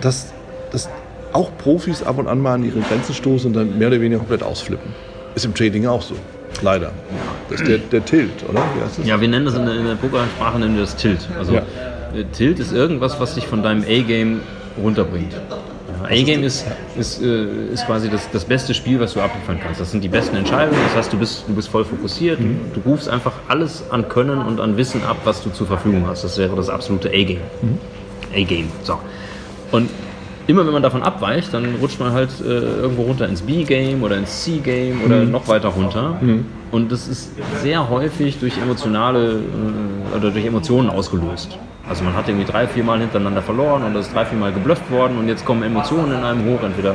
[0.00, 0.32] dass,
[0.70, 0.88] dass
[1.32, 4.18] auch Profis ab und an mal an ihre Grenzen stoßen und dann mehr oder weniger
[4.18, 4.90] komplett ausflippen.
[5.34, 6.14] Ist im Trading auch so.
[6.60, 6.92] Leider.
[7.48, 8.62] Das ist der, der Tilt, oder?
[9.04, 11.20] Ja, wir nennen das in der, in der Pokersprache nennen wir das Tilt.
[11.38, 11.60] Also Ja.
[12.14, 14.40] äh, Tilt ist irgendwas, was dich von deinem A-Game
[14.82, 15.34] runterbringt.
[16.04, 16.66] A-Game ist,
[16.98, 19.80] ist, äh, ist quasi das, das beste Spiel, was du abliefern kannst.
[19.80, 20.78] Das sind die besten Entscheidungen.
[20.88, 22.40] Das heißt, du bist, du bist voll fokussiert.
[22.40, 22.58] Mhm.
[22.74, 26.24] Du rufst einfach alles an Können und an Wissen ab, was du zur Verfügung hast.
[26.24, 27.40] Das wäre das absolute A-Game.
[27.62, 27.78] Mhm.
[28.34, 28.68] A-Game.
[28.82, 28.98] So.
[29.70, 29.90] Und
[30.46, 34.16] immer wenn man davon abweicht, dann rutscht man halt äh, irgendwo runter ins B-Game oder
[34.16, 35.30] ins C-Game oder Mhm.
[35.30, 36.16] noch weiter runter.
[36.70, 37.30] Und das ist
[37.62, 41.58] sehr häufig durch emotionale äh, oder durch Emotionen ausgelöst.
[41.92, 44.50] Also man hat irgendwie drei, vier Mal hintereinander verloren und das ist drei, vier Mal
[44.50, 46.94] geblufft worden und jetzt kommen Emotionen in einem hoch, entweder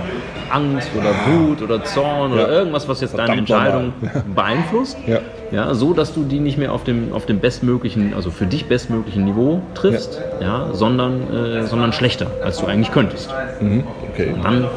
[0.50, 2.58] Angst oder Wut oder Zorn oder Ja.
[2.58, 3.68] irgendwas, was jetzt deine Verdammt nochmal.
[3.68, 4.98] Entscheidung beeinflusst.
[5.06, 5.20] Ja.
[5.52, 8.66] Ja, so dass du die nicht mehr auf dem, auf dem bestmöglichen, also für dich
[8.66, 10.74] bestmöglichen Niveau triffst, ja.
[10.74, 13.30] sondern, äh, sondern schlechter, als du eigentlich könntest.
[13.62, 13.84] Mhm.
[14.12, 14.32] Okay.
[14.34, 14.68] Und dann äh,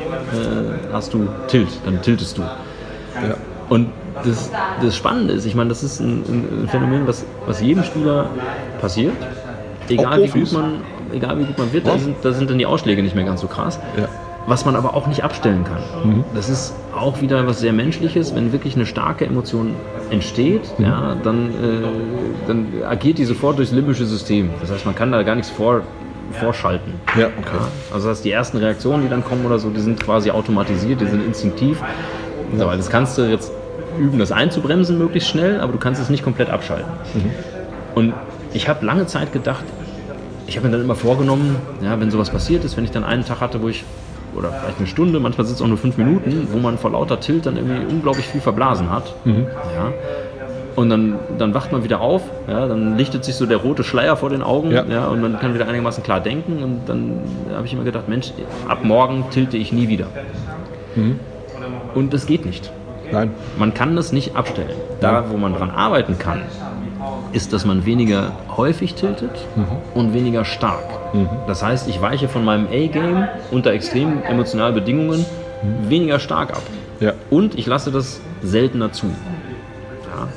[0.92, 2.42] hast du Tilt, dann tiltest du.
[2.42, 3.36] Ja.
[3.70, 3.88] Und
[4.22, 4.50] das,
[4.82, 8.26] das Spannende ist, ich meine, das ist ein, ein Phänomen, was, was jedem Spieler
[8.82, 9.14] passiert.
[9.91, 10.82] Egal wie, gut man,
[11.12, 13.41] egal wie gut man wird, da sind, da sind dann die Ausschläge nicht mehr ganz
[13.41, 13.78] so krass.
[13.97, 14.09] Ja.
[14.47, 16.24] Was man aber auch nicht abstellen kann.
[16.34, 18.34] Das ist auch wieder was sehr Menschliches.
[18.34, 19.74] Wenn wirklich eine starke Emotion
[20.11, 21.53] entsteht, ja, dann, äh,
[22.49, 24.51] dann agiert die sofort durchs limbische System.
[24.61, 25.82] Das heißt, man kann da gar nichts vor,
[26.32, 26.95] vorschalten.
[27.18, 27.34] Ja, okay.
[27.53, 30.30] Ja, also das heißt, die ersten Reaktionen, die dann kommen oder so, die sind quasi
[30.30, 31.82] automatisiert, die sind instinktiv.
[32.57, 33.53] So, weil das kannst du jetzt
[33.99, 36.91] üben, das einzubremsen möglichst schnell, aber du kannst es nicht komplett abschalten.
[37.95, 38.14] Und
[38.53, 39.64] ich habe lange Zeit gedacht,
[40.51, 43.24] ich habe mir dann immer vorgenommen, ja, wenn sowas passiert ist, wenn ich dann einen
[43.24, 43.84] Tag hatte, wo ich,
[44.36, 47.20] oder vielleicht eine Stunde, manchmal sind es auch nur fünf Minuten, wo man vor lauter
[47.20, 49.14] Tilt dann irgendwie unglaublich viel verblasen hat.
[49.24, 49.92] Ja.
[50.74, 54.16] Und dann, dann wacht man wieder auf, ja, dann lichtet sich so der rote Schleier
[54.16, 54.84] vor den Augen Ja.
[54.86, 55.07] ja.
[55.07, 56.62] und man kann wieder einigermaßen klar denken.
[56.64, 57.20] Und dann
[57.55, 58.32] habe ich immer gedacht, Mensch,
[58.66, 60.07] ab morgen tilte ich nie wieder.
[61.94, 62.72] Und das geht nicht.
[63.12, 63.30] Nein.
[63.57, 64.70] Man kann das nicht abstellen.
[65.01, 66.42] Da, wo man dran arbeiten kann,
[67.33, 69.31] ist, dass man weniger häufig tiltet
[69.95, 70.85] und weniger stark.
[71.47, 75.24] Das heißt, ich weiche von meinem A-Game unter extremen emotionalen Bedingungen
[75.89, 76.62] weniger stark ab.
[77.01, 77.14] Ja.
[77.31, 79.07] Und ich lasse das seltener zu.
[79.07, 80.28] Ja.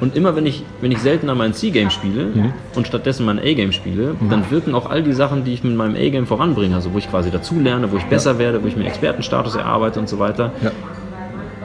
[0.00, 4.16] Und immer wenn ich, wenn ich seltener mein C-Game spiele und stattdessen mein A-Game spiele,
[4.30, 7.08] dann wirken auch all die Sachen, die ich mit meinem A-Game voranbringe, also wo ich
[7.08, 10.70] quasi dazulerne, wo ich besser werde, wo ich mir Expertenstatus erarbeite und so weiter, Ja.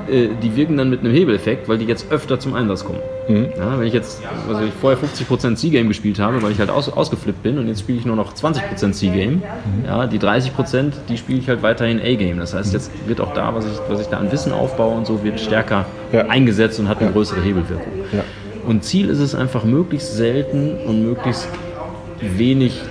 [0.10, 3.00] Äh, die wirken dann mit einem Hebeleffekt, weil die jetzt öfter zum Einsatz kommen.
[3.30, 6.88] Ja, wenn ich jetzt, also ich vorher 50% C-Game gespielt habe, weil ich halt aus,
[6.90, 9.44] ausgeflippt bin und jetzt spiele ich nur noch 20% C-Game,
[9.86, 12.38] ja, die 30%, die spiele ich halt weiterhin A-Game.
[12.40, 15.06] Das heißt, jetzt wird auch da, was ich, was ich da an Wissen aufbaue und
[15.06, 16.28] so, wird stärker Ja.
[16.28, 17.92] eingesetzt und hat eine größere Hebelwirkung.
[18.14, 18.24] Ja.
[18.66, 21.50] Und Ziel ist es einfach, möglichst selten und möglichst
[22.22, 22.82] wenig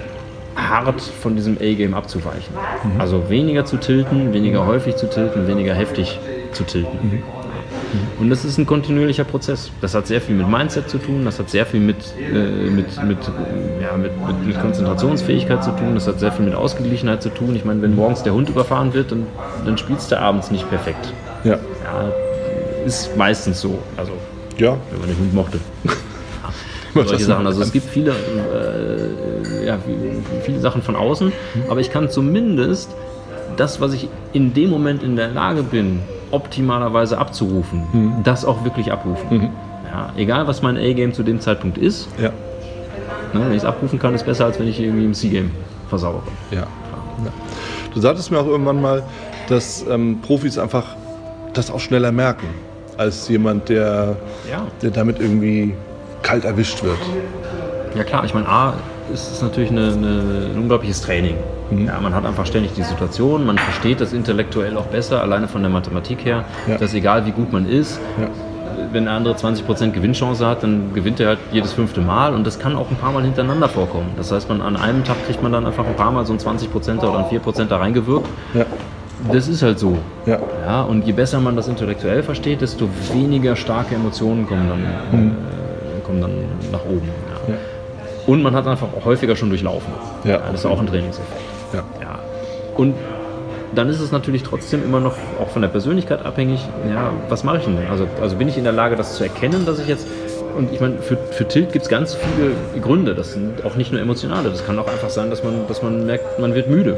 [0.54, 2.54] hart von diesem A-Game abzuweichen.
[2.98, 6.18] Also weniger zu tilten, weniger häufig zu tilten, weniger heftig
[6.54, 7.22] zu tilten.
[8.18, 9.70] Und das ist ein kontinuierlicher Prozess.
[9.80, 13.02] Das hat sehr viel mit Mindset zu tun, das hat sehr viel mit, äh, mit,
[13.04, 13.18] mit,
[13.82, 17.54] ja, mit, mit, mit Konzentrationsfähigkeit zu tun, das hat sehr viel mit Ausgeglichenheit zu tun.
[17.56, 19.26] Ich meine, wenn morgens der Hund überfahren wird, dann,
[19.64, 21.12] dann spielst du abends nicht perfekt.
[21.44, 21.58] Ja.
[21.84, 22.12] Ja,
[22.84, 23.78] ist meistens so.
[23.96, 24.12] Also,
[24.58, 24.76] Ja.
[24.90, 25.58] wenn man den Hund mochte.
[27.04, 27.46] solche Sachen.
[27.46, 29.78] Also es gibt viele, äh, ja,
[30.44, 31.32] viele Sachen von außen,
[31.68, 32.90] aber ich kann zumindest
[33.56, 38.92] das, was ich in dem Moment in der Lage bin, optimalerweise abzurufen, das auch wirklich
[38.92, 39.50] abrufen.
[39.90, 42.30] Ja, egal, was mein A-Game zu dem Zeitpunkt ist, Ja.
[43.32, 45.50] ne, wenn ich es abrufen kann, ist besser, als wenn ich irgendwie im C-Game
[45.88, 46.22] versauere.
[46.50, 46.58] Ja.
[46.58, 46.66] ja.
[47.94, 49.02] Du sagtest mir auch irgendwann mal,
[49.48, 50.84] dass ähm, Profis einfach
[51.54, 52.48] das auch schneller merken,
[52.98, 54.16] als jemand, der,
[54.82, 55.74] der damit irgendwie
[56.22, 56.98] kalt erwischt wird.
[57.94, 58.74] Ja klar, ich meine, A
[59.12, 61.36] ist es natürlich eine, eine, ein unglaubliches Training.
[61.70, 65.62] Ja, man hat einfach ständig die Situation, man versteht das intellektuell auch besser, alleine von
[65.62, 66.76] der Mathematik her, Ja.
[66.78, 68.28] dass egal wie gut man ist, Ja.
[68.92, 72.58] wenn der andere 20% Gewinnchance hat, dann gewinnt er halt jedes fünfte Mal und das
[72.60, 74.10] kann auch ein paar Mal hintereinander vorkommen.
[74.16, 76.38] Das heißt, man an einem Tag kriegt man dann einfach ein paar Mal so ein
[76.38, 78.64] 20% oder ein 4% da reingewirkt Ja.
[79.32, 79.98] das ist halt so.
[80.24, 80.38] Ja.
[80.64, 85.30] Ja, und je besser man das intellektuell versteht, desto weniger starke Emotionen kommen dann, Mhm.
[85.30, 86.30] äh, kommen dann
[86.70, 87.08] nach oben.
[88.28, 89.92] Und man hat einfach häufiger schon durchlaufen.
[90.24, 90.38] Ja.
[90.50, 91.40] das ist auch ein Trainingseffekt.
[91.72, 91.84] Ja.
[92.00, 92.18] Ja.
[92.76, 92.94] Und
[93.74, 97.58] dann ist es natürlich trotzdem immer noch auch von der Persönlichkeit abhängig, ja, was mache
[97.58, 97.76] ich denn?
[97.90, 100.06] Also, also bin ich in der Lage, das zu erkennen, dass ich jetzt.
[100.56, 102.52] Und ich meine, für, für Tilt gibt es ganz viele
[102.82, 103.14] Gründe.
[103.14, 104.48] Das sind auch nicht nur emotionale.
[104.48, 106.96] Das kann auch einfach sein, dass man, dass man merkt, man wird müde.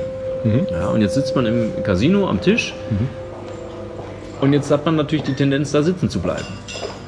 [0.70, 2.72] Ja, und jetzt sitzt man im Casino am Tisch
[4.40, 6.44] und jetzt hat man natürlich die Tendenz, da sitzen zu bleiben.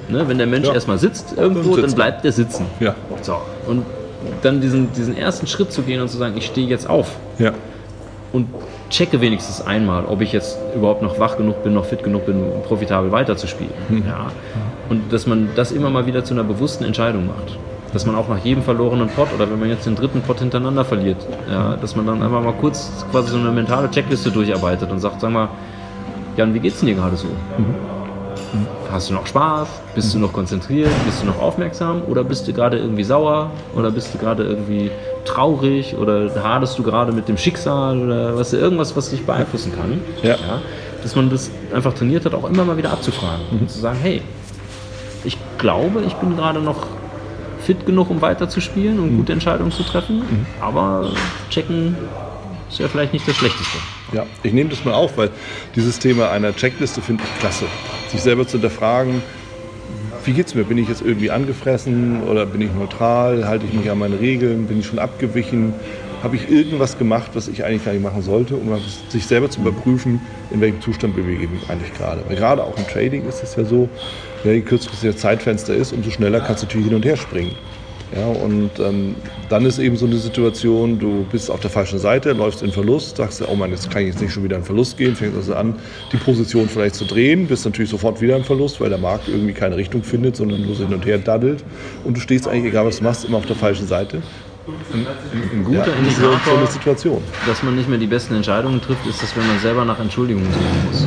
[0.09, 0.27] Ne?
[0.27, 0.75] Wenn der Mensch Ja.
[0.75, 1.95] erstmal sitzt irgendwo, Dann dann er.
[1.97, 2.67] bleibt der sitzen.
[2.81, 2.97] Ja.
[3.23, 3.37] So.
[3.69, 3.85] Und
[4.43, 7.53] dann diesen, diesen ersten Schritt zu gehen und zu sagen, ich stehe jetzt auf Ja.
[8.33, 8.47] und
[8.91, 12.43] checke wenigstens einmal, ob ich jetzt überhaupt noch wach genug bin, noch fit genug bin,
[12.43, 13.73] um profitabel weiterzuspielen.
[14.07, 14.27] Ja.
[14.89, 17.59] Und dass man das immer mal wieder zu einer bewussten Entscheidung macht.
[17.93, 20.85] Dass man auch nach jedem verlorenen Pot oder wenn man jetzt den dritten Pot hintereinander
[20.85, 21.17] verliert,
[21.51, 25.21] ja, dass man dann einfach mal kurz quasi so eine mentale Checkliste durcharbeitet und sagt,
[25.21, 25.49] sag mal,
[26.37, 27.27] Jan, wie geht's denn dir gerade so?
[28.91, 29.69] Hast du noch Spaß?
[29.95, 30.91] Bist du noch konzentriert?
[31.05, 32.03] Bist du noch aufmerksam?
[32.09, 33.51] Oder bist du gerade irgendwie sauer?
[33.77, 34.91] Oder bist du gerade irgendwie
[35.25, 35.97] traurig?
[35.97, 37.99] Oder hadest du gerade mit dem Schicksal?
[37.99, 40.01] Oder was, irgendwas, was dich beeinflussen kann?
[40.23, 40.37] Ja.
[41.03, 43.45] Dass man das einfach trainiert hat, auch immer mal wieder abzufragen.
[43.53, 44.23] Und zu sagen, hey,
[45.25, 46.87] ich glaube, ich bin gerade noch
[47.61, 50.47] fit genug, um weiterzuspielen und gute Entscheidungen zu treffen.
[50.61, 51.11] Aber
[51.51, 51.97] checken
[52.71, 53.79] ist ja vielleicht nicht das Schlechteste.
[54.13, 55.31] Ja, ich nehme das mal auf, weil
[55.75, 57.67] dieses Thema einer Checkliste finde ich klasse.
[58.09, 59.23] Sich selber zu hinterfragen,
[60.25, 60.65] wie geht's mir?
[60.65, 63.49] Bin ich jetzt irgendwie angefressen oder bin ich neutral?
[63.49, 64.67] Halte ich mich an meine Regeln?
[64.67, 65.73] Bin ich schon abgewichen?
[66.23, 69.61] Habe ich irgendwas gemacht, was ich eigentlich gar nicht machen sollte, um sich selber zu
[69.61, 72.23] überprüfen, in welchem Zustand bewege ich mich eigentlich gerade?
[72.29, 73.89] Weil gerade auch im Trading ist es ja so,
[74.45, 77.53] je kürzer das Zeitfenster ist, umso schneller kannst du natürlich hin und her springen.
[78.17, 79.15] Ja, und ähm,
[79.49, 83.17] dann ist eben so eine Situation, du bist auf der falschen Seite, läufst in Verlust,
[83.17, 85.55] sagst, oh Mann, jetzt kann ich jetzt nicht schon wieder in Verlust gehen, fängst also
[85.55, 85.75] an,
[86.11, 89.53] die Position vielleicht zu drehen, bist natürlich sofort wieder in Verlust, weil der Markt irgendwie
[89.53, 91.63] keine Richtung findet, sondern nur so hin und her daddelt
[92.05, 94.23] und du stehst eigentlich, egal was du machst, immer auf der falschen Seite.
[94.93, 97.23] Ein guter Ja, ist so, Indikator, eine Situation.
[97.47, 100.53] dass man nicht mehr die besten Entscheidungen trifft, ist das, wenn man selber nach Entschuldigungen
[100.53, 101.07] suchen muss.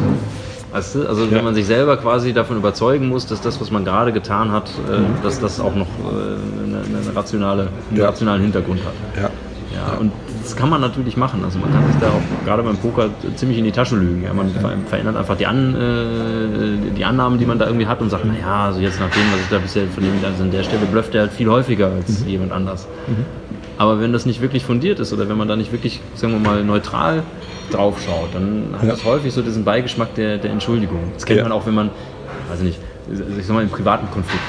[0.72, 1.08] Weißt du?
[1.08, 1.32] Also Ja.
[1.32, 4.70] wenn man sich selber quasi davon überzeugen muss, dass das, was man gerade getan hat,
[4.90, 6.63] äh, dass das auch noch äh,
[7.08, 8.08] eine, rationale, einen Ja.
[8.08, 9.22] rationalen Hintergrund hat.
[9.22, 9.30] Ja.
[9.74, 10.12] Ja, und
[10.44, 11.42] das kann man natürlich machen.
[11.44, 14.22] Also man kann sich da auch gerade beim Poker ziemlich in die Tasche lügen.
[14.24, 18.00] Ja, man ver verändert einfach die, An, äh, die Annahmen, die man da irgendwie hat
[18.00, 20.52] und sagt, naja, also jetzt nach dem, was ich da bisher von dem, also an
[20.52, 22.88] der Stelle blufft er halt viel häufiger als jemand anders.
[23.80, 26.40] Aber wenn das nicht wirklich fundiert ist oder wenn man da nicht wirklich, sagen wir
[26.40, 27.24] mal, neutral
[27.72, 28.90] drauf schaut, dann hat Ja.
[28.92, 31.00] das häufig so diesen Beigeschmack der, der Entschuldigung.
[31.16, 31.44] Das kennt Ja.
[31.44, 31.90] man auch, wenn man,
[32.50, 32.80] weiß ich nicht,
[33.40, 34.44] ich sag mal, im privaten Konflikt.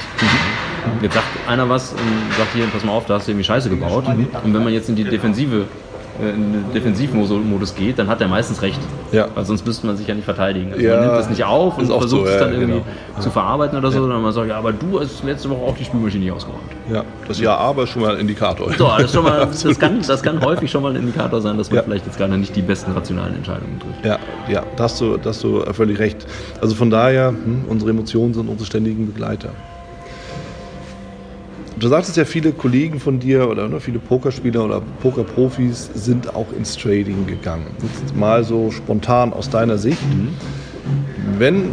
[1.01, 1.99] Jetzt sagt einer was und
[2.37, 4.03] sagt hier, pass mal auf, da hast du irgendwie Scheiße gebaut.
[4.43, 5.65] Und wenn man jetzt in die Defensive,
[6.21, 8.79] äh, in den Defensivmodus geht, dann hat er meistens recht.
[9.11, 9.27] Ja.
[9.35, 10.71] Weil sonst müsste man sich ja nicht verteidigen.
[10.73, 10.95] Also Ja.
[10.95, 13.21] man nimmt das nicht auf und versucht so, es dann ja, irgendwie genau.
[13.21, 15.83] zu verarbeiten oder so, sondern man sagt, ja, aber du hast letzte Woche auch die
[15.85, 16.61] Spülmaschine nicht ausgeräumt.
[16.91, 18.71] Ja, das Ja, aber ist schon mal ein Indikator.
[18.77, 21.57] So, das, ist schon mal, das, kann, das kann häufig schon mal ein Indikator sein,
[21.57, 21.83] dass man Ja.
[21.83, 24.05] vielleicht jetzt gerade nicht die besten rationalen Entscheidungen trifft.
[24.05, 24.17] Ja,
[24.47, 26.25] ja, da hast du, da hast du völlig recht.
[26.61, 29.49] Also von daher, hm, unsere Emotionen sind unsere ständigen Begleiter.
[31.77, 36.47] Du sagtest ja, viele Kollegen von dir oder ne, viele Pokerspieler oder Pokerprofis sind auch
[36.57, 37.67] ins Trading gegangen.
[37.81, 39.99] Jetzt mal so spontan aus deiner Sicht.
[41.37, 41.71] Wenn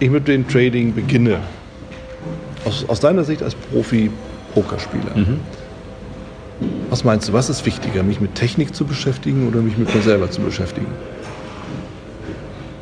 [0.00, 1.40] ich mit dem Trading beginne,
[2.64, 5.36] aus, aus deiner Sicht als Profi-Pokerspieler,
[6.88, 10.00] was meinst du, was ist wichtiger, mich mit Technik zu beschäftigen oder mich mit mir
[10.00, 10.86] selber zu beschäftigen?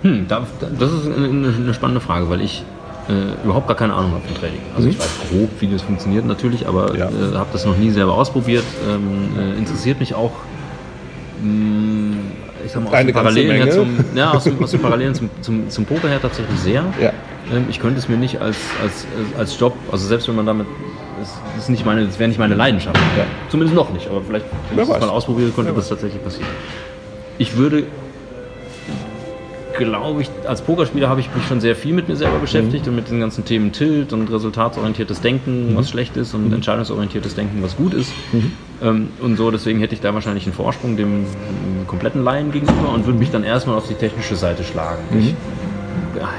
[0.02, 0.46] Hm, da,
[0.78, 2.62] das ist eine spannende Frage, weil ich
[3.08, 4.60] äh, überhaupt gar keine Ahnung habe von Trading.
[4.76, 6.98] Also ich weiß grob, wie das funktioniert natürlich, aber Mhm.
[6.98, 7.08] Ja.
[7.08, 8.64] äh, habe das noch nie selber ausprobiert.
[8.88, 10.32] Ähm, äh, interessiert mich auch.
[11.42, 12.16] mh,
[12.64, 15.28] ich sag mal, aus Eine den Parallelen, her zum, ja, aus, aus den Parallelen zum,
[15.42, 16.82] zum, zum Poker her tatsächlich sehr.
[17.00, 17.12] Ja.
[17.52, 19.06] Ähm, ich könnte es mir nicht als, als,
[19.38, 20.66] als Job, also selbst wenn man damit,
[21.20, 22.96] das ist nicht meine, das wäre nicht meine Leidenschaft.
[23.18, 23.24] Ja.
[23.50, 25.00] Zumindest noch nicht, aber vielleicht, wenn ich das weiß.
[25.02, 26.48] mal ausprobiere, könnte Wer das tatsächlich passieren.
[27.36, 27.82] Ich würde,
[29.76, 32.96] glaube ich, als Pokerspieler habe ich mich schon sehr viel mit mir selber beschäftigt und
[32.96, 37.76] mit den ganzen Themen Tilt und resultatorientiertes Denken, was schlecht ist und entscheidungsorientiertes Denken, was
[37.76, 38.12] gut ist.
[38.82, 42.90] Ähm, und so, deswegen hätte ich da wahrscheinlich einen Vorsprung dem ähm, kompletten Laien gegenüber
[42.92, 45.02] und würde mich dann erstmal auf die technische Seite schlagen.
[45.18, 45.34] Ich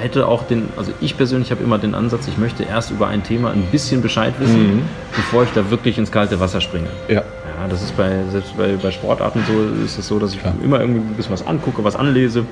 [0.02, 3.24] hätte auch den, also ich persönlich habe immer den Ansatz, ich möchte erst über ein
[3.24, 4.84] Thema ein bisschen Bescheid wissen,
[5.16, 6.88] bevor ich da wirklich ins kalte Wasser springe.
[7.08, 7.16] Ja.
[7.58, 10.82] Ja, das ist bei, selbst bei, bei Sportarten so, ist es so, dass ich immer
[10.82, 12.46] irgendwie ein bisschen was angucke, was anlese,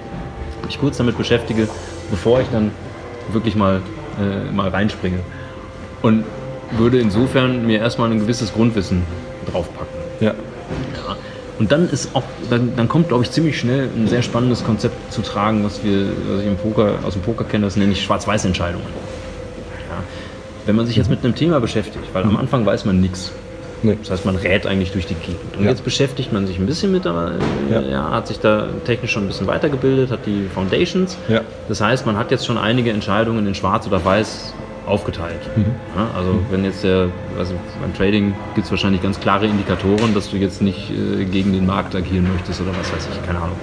[0.65, 1.67] mich kurz damit beschäftige,
[2.09, 2.71] bevor ich dann
[3.31, 3.81] wirklich mal,
[4.19, 5.19] äh, mal reinspringe.
[6.01, 6.23] Und
[6.71, 9.03] würde insofern mir erstmal ein gewisses Grundwissen
[9.51, 9.93] draufpacken.
[10.19, 10.27] Ja.
[10.27, 11.17] Ja.
[11.59, 15.13] Und dann ist auch, dann, dann kommt, glaube ich, ziemlich schnell ein sehr spannendes Konzept
[15.13, 18.03] zu tragen, was wir was ich im Poker, aus dem Poker kenne, das nenne ich
[18.03, 18.85] Schwarz-Weiß-Entscheidungen.
[19.89, 20.03] Ja.
[20.65, 23.31] Wenn man sich jetzt mit einem Thema beschäftigt, weil am Anfang weiß man nichts.
[23.83, 23.97] Nee.
[23.99, 25.57] Das heißt, man rät eigentlich durch die Gegend.
[25.57, 25.69] Und ja.
[25.69, 27.33] jetzt beschäftigt man sich ein bisschen mit, aber
[27.69, 27.81] äh, ja.
[27.81, 28.11] ja.
[28.11, 31.17] hat sich da technisch schon ein bisschen weitergebildet, hat die Foundations.
[31.27, 31.41] Ja.
[31.67, 34.53] Das heißt, man hat jetzt schon einige Entscheidungen in Schwarz oder Weiß
[34.85, 35.39] aufgeteilt.
[35.55, 35.65] Mhm.
[36.15, 36.45] Also mhm.
[36.49, 37.07] wenn jetzt der,
[37.37, 41.53] also beim Trading gibt es wahrscheinlich ganz klare Indikatoren, dass du jetzt nicht äh, gegen
[41.53, 43.55] den Markt agieren möchtest oder was weiß ich, keine Ahnung.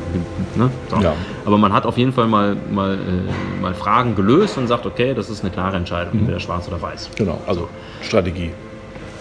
[0.55, 0.71] Ne?
[0.89, 0.97] So.
[0.97, 1.14] Ja.
[1.45, 5.14] Aber man hat auf jeden Fall mal, mal, äh, mal Fragen gelöst und sagt, okay,
[5.14, 6.21] das ist eine klare Entscheidung, mhm.
[6.21, 7.11] entweder schwarz oder weiß.
[7.16, 7.68] Genau, also
[8.03, 8.53] Strategie.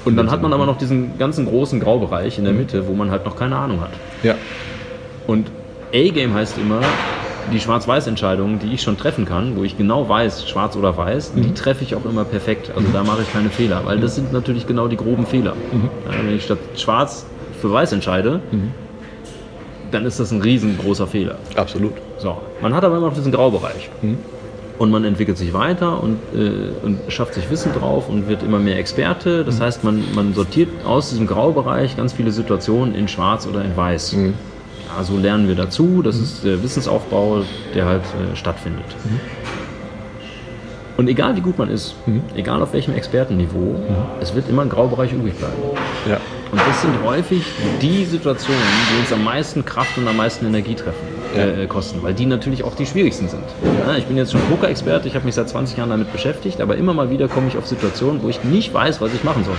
[0.05, 2.59] Und dann hat man aber noch diesen ganzen großen Graubereich in der mhm.
[2.59, 3.91] Mitte, wo man halt noch keine Ahnung hat.
[4.23, 4.35] Ja.
[5.27, 5.51] Und
[5.93, 6.81] A-Game heißt immer,
[7.51, 11.41] die Schwarz-Weiß-Entscheidungen, die ich schon treffen kann, wo ich genau weiß, schwarz oder weiß, mhm.
[11.41, 12.71] die treffe ich auch immer perfekt.
[12.75, 12.93] Also mhm.
[12.93, 15.55] da mache ich keine Fehler, weil das sind natürlich genau die groben Fehler.
[15.71, 15.89] Mhm.
[16.05, 17.25] Ja, wenn ich statt schwarz
[17.59, 18.71] für weiß entscheide, mhm.
[19.91, 21.35] dann ist das ein riesengroßer Fehler.
[21.55, 21.93] Absolut.
[22.17, 23.89] So, man hat aber immer noch diesen Graubereich.
[24.79, 24.83] Mhm.
[24.83, 28.59] Und man entwickelt sich weiter und, äh, und schafft sich Wissen drauf und wird immer
[28.59, 29.43] mehr Experte.
[29.43, 29.63] Das mhm.
[29.63, 34.13] heißt, man, man sortiert aus diesem Graubereich ganz viele Situationen in schwarz oder in weiß.
[34.13, 34.33] Mhm
[34.89, 36.01] ja, so lernen wir dazu.
[36.01, 36.23] Das mhm.
[36.23, 38.85] ist der Wissensaufbau, der halt äh, stattfindet.
[40.99, 42.21] Und egal wie gut man ist, mhm.
[42.35, 43.95] egal auf welchem Expertenniveau, mhm.
[44.19, 45.55] es wird immer ein Graubereich übrig bleiben.
[46.09, 46.17] Ja.
[46.51, 47.41] Und das sind häufig
[47.81, 51.45] die Situationen, die uns am meisten Kraft und am meisten Energie treffen, ja.
[51.45, 53.45] äh, kosten, weil die natürlich auch die schwierigsten sind.
[53.87, 56.75] Ja, ich bin jetzt schon Poker-Experte, ich habe mich seit 20 Jahren damit beschäftigt, aber
[56.75, 59.55] immer mal wieder komme ich auf Situationen, wo ich nicht weiß, was ich machen soll.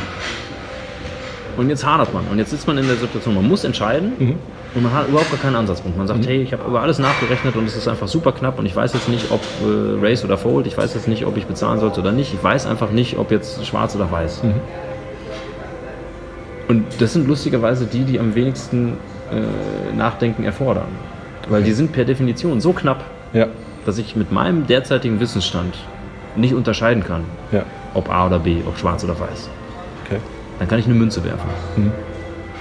[1.61, 2.25] Und jetzt hadert man.
[2.31, 4.37] Und jetzt sitzt man in der Situation, man muss entscheiden mhm.
[4.75, 5.99] und man hat überhaupt gar keinen Ansatzpunkt.
[5.99, 6.25] Man sagt, mhm.
[6.25, 8.95] hey, ich habe über alles nachgerechnet und es ist einfach super knapp und ich weiß
[8.95, 12.01] jetzt nicht, ob äh, Race oder Fold, ich weiß jetzt nicht, ob ich bezahlen sollte
[12.01, 12.33] oder nicht.
[12.33, 14.43] Ich weiß einfach nicht, ob jetzt schwarz oder weiß.
[14.43, 14.55] Mhm.
[16.69, 18.95] Und das sind lustigerweise die, die am wenigsten
[19.31, 20.89] äh, Nachdenken erfordern.
[21.51, 23.05] Weil die sind per Definition so knapp,
[23.35, 23.49] ja.
[23.85, 25.75] dass ich mit meinem derzeitigen Wissensstand
[26.37, 27.65] nicht unterscheiden kann, ja.
[27.93, 29.51] ob A oder B, ob schwarz oder weiß.
[30.61, 31.49] Dann kann ich eine Münze werfen.
[31.77, 31.93] Mhm.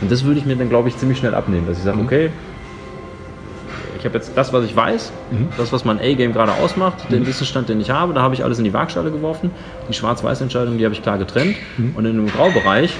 [0.01, 2.05] Und das würde ich mir dann, glaube ich, ziemlich schnell abnehmen, dass ich sage, mhm.
[2.05, 2.31] okay,
[3.99, 5.49] ich habe jetzt das, was ich weiß, mhm.
[5.57, 7.27] das, was mein A-Game gerade ausmacht, den mhm.
[7.27, 9.51] Wissensstand, den ich habe, da habe ich alles in die Waagschale geworfen.
[9.89, 11.57] Die Schwarz-Weiß-Entscheidung, die habe ich klar getrennt.
[11.77, 11.95] Mhm.
[11.95, 12.93] Und in einem Graubereich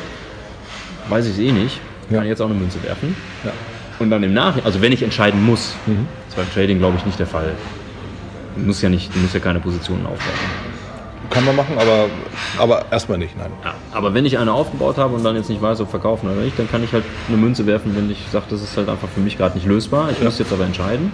[1.07, 1.79] weiß ich es eh nicht,
[2.09, 2.23] kann ja.
[2.23, 3.15] ich jetzt auch eine Münze werfen.
[3.45, 3.51] Ja.
[3.99, 6.07] Und dann im Nachhinein, also wenn ich entscheiden muss, mhm.
[6.25, 7.53] das ist beim Trading, glaube ich, nicht der Fall.
[8.57, 10.68] Du musst ja, nicht, du musst ja keine Positionen aufbauen.
[11.29, 12.07] Kann man machen, aber,
[12.57, 13.51] aber erstmal nicht, nein.
[13.63, 16.41] Ja, aber wenn ich eine aufgebaut habe und dann jetzt nicht weiß, ob verkaufen oder
[16.41, 19.07] nicht, dann kann ich halt eine Münze werfen, wenn ich sage, das ist halt einfach
[19.07, 20.09] für mich gerade nicht lösbar.
[20.11, 20.25] Ich ja.
[20.25, 21.11] muss jetzt aber entscheiden.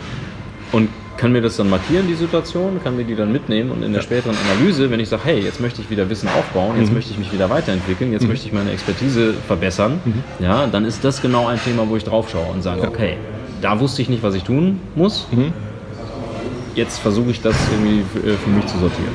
[0.72, 3.94] Und kann mir das dann markieren, die Situation, kann mir die dann mitnehmen und in
[3.94, 6.96] der späteren Analyse, wenn ich sage, hey, jetzt möchte ich wieder Wissen aufbauen, jetzt mhm.
[6.96, 8.30] möchte ich mich wieder weiterentwickeln, jetzt mhm.
[8.30, 10.24] möchte ich meine Expertise verbessern, mhm.
[10.40, 12.88] ja, dann ist das genau ein Thema, wo ich drauf schaue und sage, ja.
[12.90, 13.18] okay,
[13.62, 15.28] da wusste ich nicht, was ich tun muss.
[15.32, 15.54] Mhm.
[16.76, 19.14] Jetzt versuche ich das irgendwie für, äh, für mich zu sortieren.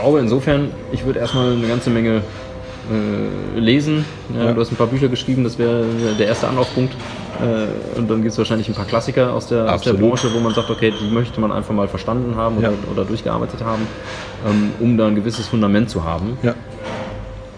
[0.00, 2.22] Glaube insofern, ich würde erstmal eine ganze Menge
[2.90, 4.04] äh, lesen.
[4.34, 4.52] Ja, ja.
[4.52, 5.84] Du hast ein paar Bücher geschrieben, das wäre
[6.18, 6.94] der erste Anlaufpunkt.
[7.40, 10.40] Äh, und dann gibt es wahrscheinlich ein paar Klassiker aus der, aus der, Branche, wo
[10.40, 12.76] man sagt, okay, die möchte man einfach mal verstanden haben oder, ja.
[12.92, 13.86] oder durchgearbeitet haben,
[14.46, 16.38] ähm, um da ein gewisses Fundament zu haben.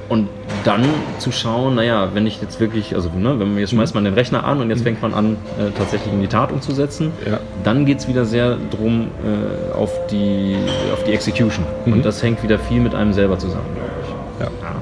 [0.08, 0.28] Und
[0.64, 0.84] dann
[1.18, 4.14] zu schauen, naja, wenn ich jetzt wirklich, also ne, wenn man jetzt schmeißt man den
[4.14, 7.40] Rechner an und jetzt fängt man an, äh, tatsächlich in die Tat umzusetzen, ja.
[7.64, 10.56] dann geht es wieder sehr drum äh, auf, die,
[10.92, 11.64] auf die Execution.
[11.84, 11.92] Mhm.
[11.94, 14.40] Und das hängt wieder viel mit einem selber zusammen, glaube ich.
[14.40, 14.46] Ja.
[14.46, 14.76] ja.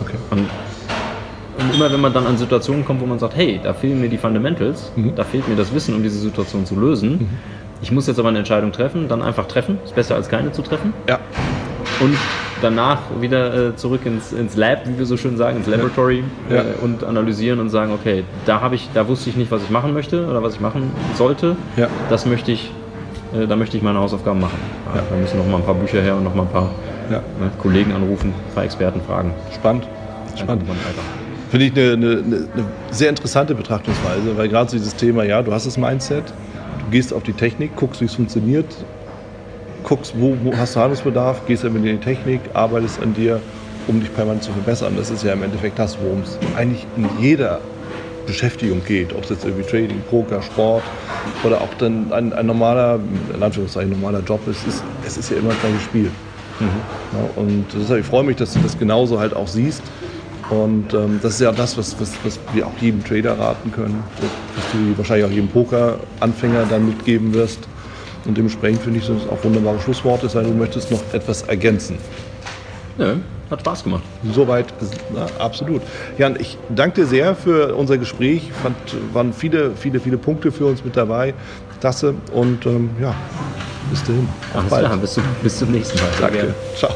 [0.00, 0.16] Okay.
[0.30, 0.48] Und,
[1.58, 4.08] und, immer wenn man dann an Situationen kommt, wo man sagt, hey, da fehlen mir
[4.08, 5.14] die Fundamentals, mhm.
[5.14, 7.10] da fehlt mir das Wissen, um diese Situation zu lösen.
[7.10, 7.28] Mhm.
[7.82, 9.78] Ich muss jetzt aber eine Entscheidung treffen, dann einfach treffen.
[9.84, 10.94] Ist besser als keine zu treffen.
[11.08, 11.18] Ja.
[12.00, 12.16] Und
[12.64, 16.56] danach wieder äh, zurück ins, ins Lab, wie wir so schön sagen, ins Laboratory ja.
[16.56, 19.70] äh, und analysieren und sagen, okay, da habe ich, da wusste ich nicht, was ich
[19.70, 21.56] machen möchte oder was ich machen sollte.
[21.76, 21.88] Ja.
[22.08, 22.72] Das möchte ich,
[23.34, 24.58] äh, da möchte ich meine Hausaufgaben machen.
[24.94, 25.02] Ja.
[25.08, 26.70] Da müssen noch mal ein paar Bücher her und noch mal ein paar
[27.10, 27.20] ne,
[27.60, 29.32] Kollegen anrufen, ein paar Experten fragen.
[29.52, 29.86] Spannend.
[30.34, 30.64] Spannend.
[31.50, 35.52] Finde ich eine, eine, eine, sehr interessante Betrachtungsweise, weil gerade so dieses Thema, ja, du
[35.52, 38.66] hast das Mindset, du gehst auf die Technik, guckst, wie es funktioniert,
[39.84, 43.40] guckst, wo, wo hast du Handlungsbedarf, gehst dann in die Technik, arbeitest an dir,
[43.86, 44.94] um dich permanent zu verbessern.
[44.96, 47.60] Das ist ja im Endeffekt das, worum es eigentlich in jeder
[48.26, 50.82] Beschäftigung geht, ob es jetzt irgendwie Trading, Poker, Sport
[51.44, 52.98] oder auch dann ein, ein normaler,
[53.34, 56.10] in Anführungszeichen normaler Job ist, ist, es ist ja immer ein kleines Spiel.
[56.60, 56.68] Mhm.
[57.12, 59.82] Ja, und deshalb, ich freue mich, dass du das genauso halt auch siehst.
[60.50, 64.02] Und ähm, das ist ja das, was, was, was wir auch jedem Trader raten können,
[64.56, 67.60] was du wahrscheinlich auch jedem Poker-Anfänger dann mitgeben wirst.
[68.24, 71.42] Und dementsprechend finde ich, sind es auch wunderbare Schlussworte, sei denn, du möchtest noch etwas
[71.42, 71.98] ergänzen.
[72.96, 73.16] Nö,
[73.50, 74.02] hat Spaß gemacht.
[74.32, 74.72] Soweit,
[75.14, 75.82] na, absolut.
[76.16, 78.50] Jan, ich danke dir sehr für unser Gespräch.
[78.62, 78.76] Fand,
[79.12, 81.34] waren viele, viele, viele Punkte für uns mit dabei.
[81.80, 82.14] Klasse.
[82.32, 83.14] Und ähm, ja,
[83.90, 84.26] bis dahin.
[84.54, 86.08] Alles klar, bis, zum, bis zum nächsten Mal.
[86.18, 86.54] Danke.
[86.76, 86.90] Ciao.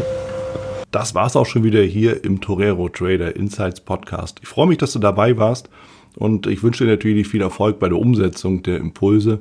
[0.90, 4.38] Das war's auch schon wieder hier im Torero Trader Insights Podcast.
[4.40, 5.68] Ich freue mich, dass du dabei warst
[6.16, 9.40] und ich wünsche dir natürlich viel Erfolg bei der Umsetzung der Impulse.